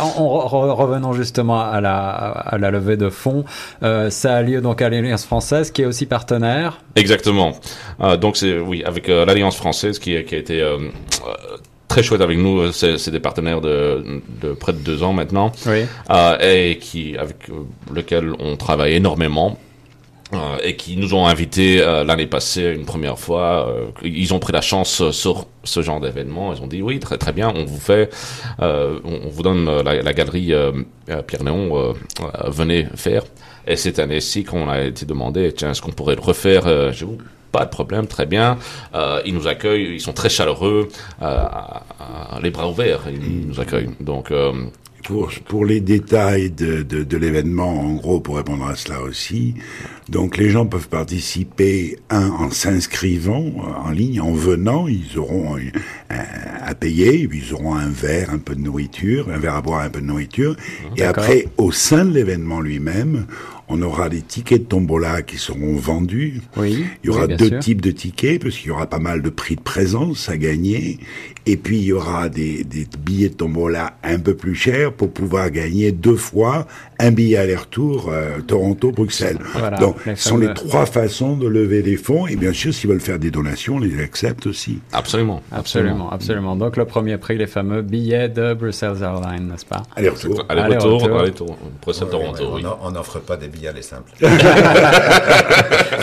en, 0.00 0.04
en 0.04 0.46
re- 0.48 0.72
revenant 0.74 1.12
justement 1.12 1.60
à 1.60 1.80
la, 1.80 2.00
à 2.00 2.58
la 2.58 2.70
levée 2.72 2.96
de 2.96 3.08
fonds, 3.08 3.44
euh, 3.82 4.10
ça 4.10 4.34
a 4.34 4.42
lieu 4.42 4.60
donc 4.60 4.82
à 4.82 4.88
l'Alliance 4.90 5.24
française 5.24 5.70
qui 5.70 5.82
est 5.82 5.86
aussi 5.86 6.06
partenaire. 6.06 6.80
Exactement. 6.96 7.52
Euh, 8.00 8.16
donc 8.16 8.36
c'est 8.36 8.58
oui 8.58 8.82
avec 8.84 9.08
euh, 9.08 9.24
l'Alliance 9.24 9.56
française 9.56 9.98
qui, 10.00 10.20
qui 10.24 10.34
a 10.34 10.38
été 10.38 10.60
euh, 10.60 10.76
euh, 10.78 11.56
très 11.86 12.02
chouette 12.02 12.20
avec 12.20 12.38
nous. 12.38 12.72
C'est 12.72 13.10
des 13.10 13.20
partenaires 13.20 13.60
de, 13.60 14.20
de 14.42 14.52
près 14.54 14.72
de 14.72 14.78
deux 14.78 15.04
ans 15.04 15.12
maintenant 15.12 15.52
Oui. 15.66 15.84
euh, 16.10 16.36
et 16.40 16.78
qui 16.78 17.16
avec 17.16 17.36
lequel 17.94 18.32
on 18.40 18.56
travaille 18.56 18.94
énormément. 18.94 19.56
Euh, 20.34 20.58
et 20.62 20.76
qui 20.76 20.96
nous 20.96 21.14
ont 21.14 21.26
invités 21.26 21.80
euh, 21.80 22.04
l'année 22.04 22.26
passée 22.26 22.74
une 22.74 22.84
première 22.84 23.18
fois. 23.18 23.68
Euh, 23.68 23.86
ils 24.02 24.34
ont 24.34 24.38
pris 24.38 24.52
la 24.52 24.60
chance 24.60 25.10
sur 25.10 25.46
ce 25.64 25.82
genre 25.82 26.00
d'événement. 26.00 26.52
Ils 26.54 26.62
ont 26.62 26.66
dit 26.66 26.82
oui, 26.82 26.98
très 27.00 27.18
très 27.18 27.32
bien, 27.32 27.52
on 27.54 27.64
vous 27.64 27.80
fait, 27.80 28.10
on, 28.58 29.00
on, 29.04 29.28
vous 29.28 29.42
donne 29.42 29.82
la, 29.82 30.02
la 30.02 30.12
galerie 30.12 30.52
Pierre 31.26 31.44
Néon, 31.44 31.94
venez 32.46 32.86
faire. 32.94 33.24
Et 33.66 33.76
cette 33.76 33.98
année-ci, 33.98 34.44
quand 34.44 34.56
on 34.56 34.68
a 34.68 34.82
été 34.82 35.04
demandé, 35.04 35.52
tiens, 35.52 35.70
est-ce 35.70 35.82
qu'on 35.82 35.92
pourrait 35.92 36.14
le 36.14 36.22
refaire 36.22 36.92
Je 36.92 37.04
vous 37.04 37.18
pas 37.52 37.64
de 37.64 37.70
problème, 37.70 38.06
très 38.06 38.26
bien. 38.26 38.58
Euh, 38.94 39.20
ils 39.24 39.34
nous 39.34 39.48
accueillent, 39.48 39.94
ils 39.94 40.00
sont 40.00 40.12
très 40.12 40.28
chaleureux, 40.28 40.88
euh, 41.22 41.44
les 42.42 42.50
bras 42.50 42.68
ouverts, 42.68 43.02
ils 43.10 43.46
nous 43.46 43.60
accueillent. 43.60 43.90
Donc, 44.00 44.30
euh, 44.30 44.52
pour, 45.04 45.30
pour 45.46 45.64
les 45.64 45.80
détails 45.80 46.50
de, 46.50 46.82
de, 46.82 47.04
de 47.04 47.16
l'événement, 47.16 47.80
en 47.80 47.94
gros, 47.94 48.20
pour 48.20 48.36
répondre 48.36 48.66
à 48.66 48.76
cela 48.76 49.00
aussi, 49.02 49.54
donc 50.08 50.36
les 50.36 50.50
gens 50.50 50.66
peuvent 50.66 50.88
participer, 50.88 51.98
un, 52.10 52.28
en 52.30 52.50
s'inscrivant 52.50 53.44
en 53.84 53.90
ligne, 53.90 54.20
en 54.20 54.32
venant, 54.32 54.88
ils 54.88 55.18
auront 55.18 55.56
à 56.10 56.74
payer, 56.74 57.28
ils 57.32 57.54
auront 57.54 57.74
un 57.74 57.88
verre, 57.88 58.30
un 58.30 58.38
peu 58.38 58.54
de 58.54 58.60
nourriture, 58.60 59.28
un 59.30 59.38
verre 59.38 59.56
à 59.56 59.62
boire, 59.62 59.82
un 59.82 59.90
peu 59.90 60.00
de 60.00 60.06
nourriture, 60.06 60.56
et 60.96 61.02
après, 61.02 61.46
au 61.56 61.72
sein 61.72 62.04
de 62.04 62.12
l'événement 62.12 62.60
lui-même, 62.60 63.26
on 63.68 63.82
aura 63.82 64.08
des 64.08 64.22
tickets 64.22 64.62
de 64.62 64.66
tombola 64.66 65.22
qui 65.22 65.36
seront 65.36 65.76
vendus. 65.76 66.40
Oui, 66.56 66.84
il 67.02 67.06
y 67.06 67.10
aura 67.10 67.26
deux 67.26 67.58
types 67.58 67.82
de 67.82 67.90
tickets 67.90 68.42
parce 68.42 68.56
qu'il 68.56 68.68
y 68.68 68.70
aura 68.70 68.86
pas 68.86 68.98
mal 68.98 69.22
de 69.22 69.30
prix 69.30 69.56
de 69.56 69.60
présence 69.60 70.28
à 70.28 70.36
gagner. 70.36 70.98
Et 71.46 71.56
puis 71.56 71.78
il 71.78 71.84
y 71.84 71.92
aura 71.92 72.28
des, 72.28 72.64
des 72.64 72.86
billets 72.98 73.28
de 73.28 73.34
tombola 73.34 73.98
un 74.02 74.18
peu 74.18 74.34
plus 74.34 74.54
chers 74.54 74.92
pour 74.92 75.10
pouvoir 75.10 75.50
gagner 75.50 75.92
deux 75.92 76.16
fois 76.16 76.66
un 76.98 77.10
billet 77.12 77.36
aller-retour 77.36 78.10
euh, 78.12 78.40
Toronto-Bruxelles. 78.40 79.38
Donc 79.80 79.96
ce 80.04 80.16
sont 80.16 80.38
les 80.38 80.52
trois 80.54 80.86
façons 80.86 81.36
de 81.36 81.46
lever 81.46 81.82
des 81.82 81.96
fonds. 81.96 82.26
Et 82.26 82.36
bien 82.36 82.52
sûr, 82.52 82.74
s'ils 82.74 82.90
veulent 82.90 83.00
faire 83.00 83.18
des 83.18 83.30
donations, 83.30 83.76
on 83.76 83.78
les 83.78 84.02
accepte 84.02 84.46
aussi. 84.46 84.80
Absolument. 84.92 85.42
Absolument, 85.52 86.10
absolument. 86.10 86.56
Donc 86.56 86.76
le 86.76 86.84
premier 86.84 87.16
prix, 87.16 87.38
les 87.38 87.46
fameux 87.46 87.82
billets 87.82 88.28
de 88.28 88.54
Bruxelles 88.54 89.02
Airlines, 89.02 89.48
n'est-ce 89.48 89.66
pas 89.66 89.82
Aller-retour. 89.96 90.44
Aller-retour. 90.48 91.56
Bruxelles-Toronto, 91.82 92.50
oui. 92.54 92.62
On 92.82 92.90
n'offre 92.90 93.20
pas 93.20 93.36
des 93.36 93.48
billets 93.48 93.68
simples. 93.82 94.12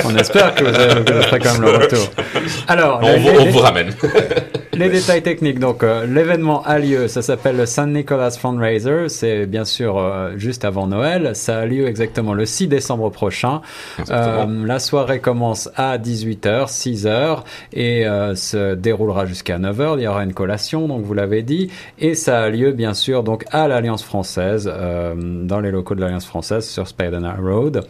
on 0.05 0.15
espère 0.15 0.53
que 0.55 0.63
vous, 0.63 1.21
ferez 1.23 1.39
quand 1.39 1.53
même 1.53 1.61
le 1.61 1.77
retour. 1.77 2.09
Alors, 2.67 3.01
on, 3.03 3.45
vous, 3.51 3.59
ramène. 3.59 3.93
les 4.75 4.89
détails 4.89 5.23
techniques. 5.23 5.59
Donc, 5.59 5.83
euh, 5.83 6.05
l'événement 6.05 6.63
a 6.63 6.79
lieu. 6.79 7.07
Ça 7.07 7.21
s'appelle 7.21 7.57
le 7.57 7.65
Saint 7.65 7.87
Nicholas 7.87 8.31
Fundraiser. 8.31 9.09
C'est 9.09 9.45
bien 9.45 9.65
sûr 9.65 9.97
euh, 9.97 10.33
juste 10.37 10.65
avant 10.65 10.87
Noël. 10.87 11.35
Ça 11.35 11.59
a 11.59 11.65
lieu 11.65 11.87
exactement 11.87 12.33
le 12.33 12.45
6 12.45 12.67
décembre 12.67 13.09
prochain. 13.09 13.61
Euh, 14.09 14.65
la 14.65 14.79
soirée 14.79 15.19
commence 15.19 15.69
à 15.75 15.97
18h, 15.97 16.67
6h 16.67 17.43
et 17.73 18.05
se 18.35 18.75
déroulera 18.75 19.25
jusqu'à 19.25 19.57
9h. 19.57 19.95
Il 19.97 20.03
y 20.03 20.07
aura 20.07 20.23
une 20.23 20.33
collation, 20.33 20.87
donc 20.87 21.03
vous 21.03 21.13
l'avez 21.13 21.41
dit. 21.41 21.69
Et 21.99 22.15
ça 22.15 22.43
a 22.43 22.49
lieu 22.49 22.71
bien 22.71 22.93
sûr 22.93 23.23
donc 23.23 23.45
à 23.51 23.67
l'Alliance 23.67 24.03
française, 24.03 24.65
dans 24.65 25.59
les 25.59 25.71
locaux 25.71 25.95
de 25.95 26.01
l'Alliance 26.01 26.25
française 26.25 26.67
sur 26.67 26.87
Spadina 26.87 27.35
Road. 27.41 27.85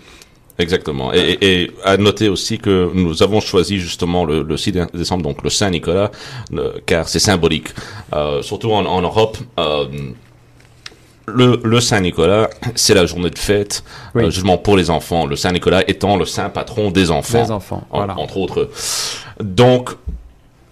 Exactement. 0.57 1.13
Et, 1.13 1.37
et, 1.41 1.71
à 1.83 1.97
noter 1.97 2.29
aussi 2.29 2.59
que 2.59 2.89
nous 2.93 3.21
avons 3.23 3.41
choisi 3.41 3.79
justement 3.79 4.23
le, 4.23 4.41
le 4.41 4.57
6 4.57 4.71
décembre, 4.93 5.23
donc 5.23 5.43
le 5.43 5.49
Saint-Nicolas, 5.49 6.11
car 6.85 7.09
c'est 7.09 7.19
symbolique. 7.19 7.69
Euh, 8.13 8.41
surtout 8.41 8.71
en, 8.71 8.85
en 8.85 9.01
Europe, 9.01 9.37
euh, 9.59 9.85
le, 11.27 11.59
le 11.63 11.79
Saint-Nicolas, 11.79 12.49
c'est 12.75 12.93
la 12.93 13.05
journée 13.05 13.29
de 13.29 13.37
fête, 13.37 13.83
euh, 14.15 14.29
justement 14.29 14.57
pour 14.57 14.77
les 14.77 14.89
enfants. 14.89 15.25
Le 15.25 15.35
Saint-Nicolas 15.35 15.83
étant 15.89 16.17
le 16.17 16.25
saint 16.25 16.49
patron 16.49 16.91
des 16.91 17.11
enfants. 17.11 17.43
Des 17.43 17.51
enfants, 17.51 17.83
voilà. 17.91 18.17
entre 18.17 18.37
autres. 18.37 18.69
Donc, 19.41 19.91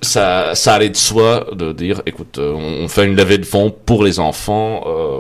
ça, 0.02 0.54
ça 0.56 0.76
allait 0.76 0.90
de 0.90 0.96
soi 0.98 1.48
de 1.54 1.72
dire, 1.72 2.02
écoute, 2.06 2.38
euh, 2.38 2.54
on 2.54 2.88
fait 2.88 3.06
une 3.06 3.16
levée 3.16 3.38
de 3.38 3.46
fonds 3.46 3.74
pour 3.86 4.04
les 4.04 4.20
enfants. 4.20 4.84
Euh, 4.86 5.20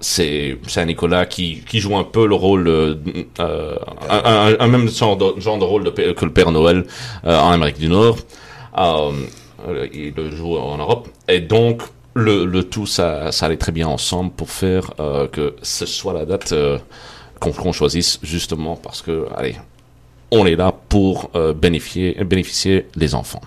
c'est 0.00 0.58
Saint-Nicolas 0.66 1.26
qui, 1.26 1.62
qui 1.68 1.80
joue 1.80 1.96
un 1.96 2.04
peu 2.04 2.26
le 2.26 2.34
rôle, 2.34 2.68
euh, 2.68 2.94
euh 3.40 3.76
un, 4.08 4.54
un, 4.58 4.66
même 4.68 4.88
genre 4.88 5.16
de, 5.16 5.64
rôle 5.64 5.84
de, 5.84 5.90
que 6.12 6.24
le 6.24 6.32
Père 6.32 6.52
Noël 6.52 6.86
euh, 7.24 7.38
en 7.38 7.50
Amérique 7.50 7.78
du 7.78 7.88
Nord. 7.88 8.18
Euh, 8.76 9.12
il 9.92 10.14
le 10.14 10.30
joue 10.30 10.56
en 10.56 10.78
Europe. 10.78 11.08
Et 11.26 11.40
donc, 11.40 11.82
le, 12.14 12.44
le 12.44 12.62
tout, 12.64 12.86
ça, 12.86 13.32
ça 13.32 13.46
allait 13.46 13.56
très 13.56 13.72
bien 13.72 13.88
ensemble 13.88 14.30
pour 14.30 14.50
faire 14.50 14.92
que 15.32 15.56
ce 15.62 15.84
soit 15.84 16.12
la 16.12 16.24
date 16.24 16.54
qu'on 17.40 17.72
choisisse 17.72 18.20
justement 18.22 18.76
parce 18.76 19.02
que, 19.02 19.26
allez, 19.36 19.56
on 20.30 20.46
est 20.46 20.54
là 20.54 20.72
pour 20.88 21.30
bénéficier, 21.56 22.16
bénéficier 22.24 22.86
des 22.96 23.16
enfants 23.16 23.42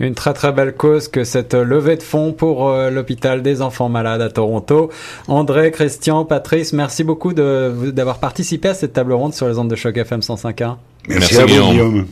une 0.00 0.14
très 0.14 0.32
très 0.32 0.50
belle 0.50 0.74
cause 0.74 1.08
que 1.08 1.24
cette 1.24 1.54
levée 1.54 1.96
de 1.96 2.02
fonds 2.02 2.32
pour 2.32 2.68
euh, 2.68 2.90
l'hôpital 2.90 3.42
des 3.42 3.62
enfants 3.62 3.88
malades 3.88 4.22
à 4.22 4.30
Toronto. 4.30 4.90
André, 5.28 5.70
Christian, 5.70 6.24
Patrice, 6.24 6.72
merci 6.72 7.04
beaucoup 7.04 7.32
d'avoir 7.34 8.18
participé 8.18 8.68
à 8.68 8.74
cette 8.74 8.94
table 8.94 9.12
ronde 9.12 9.34
sur 9.34 9.46
les 9.46 9.58
ondes 9.58 9.70
de 9.70 9.76
choc 9.76 9.96
FM 9.96 10.20
105.1. 10.20 10.76
Merci, 11.08 11.36
merci 11.36 11.38
à 11.38 11.46
vous, 11.46 11.70
Guillaume. 11.70 12.06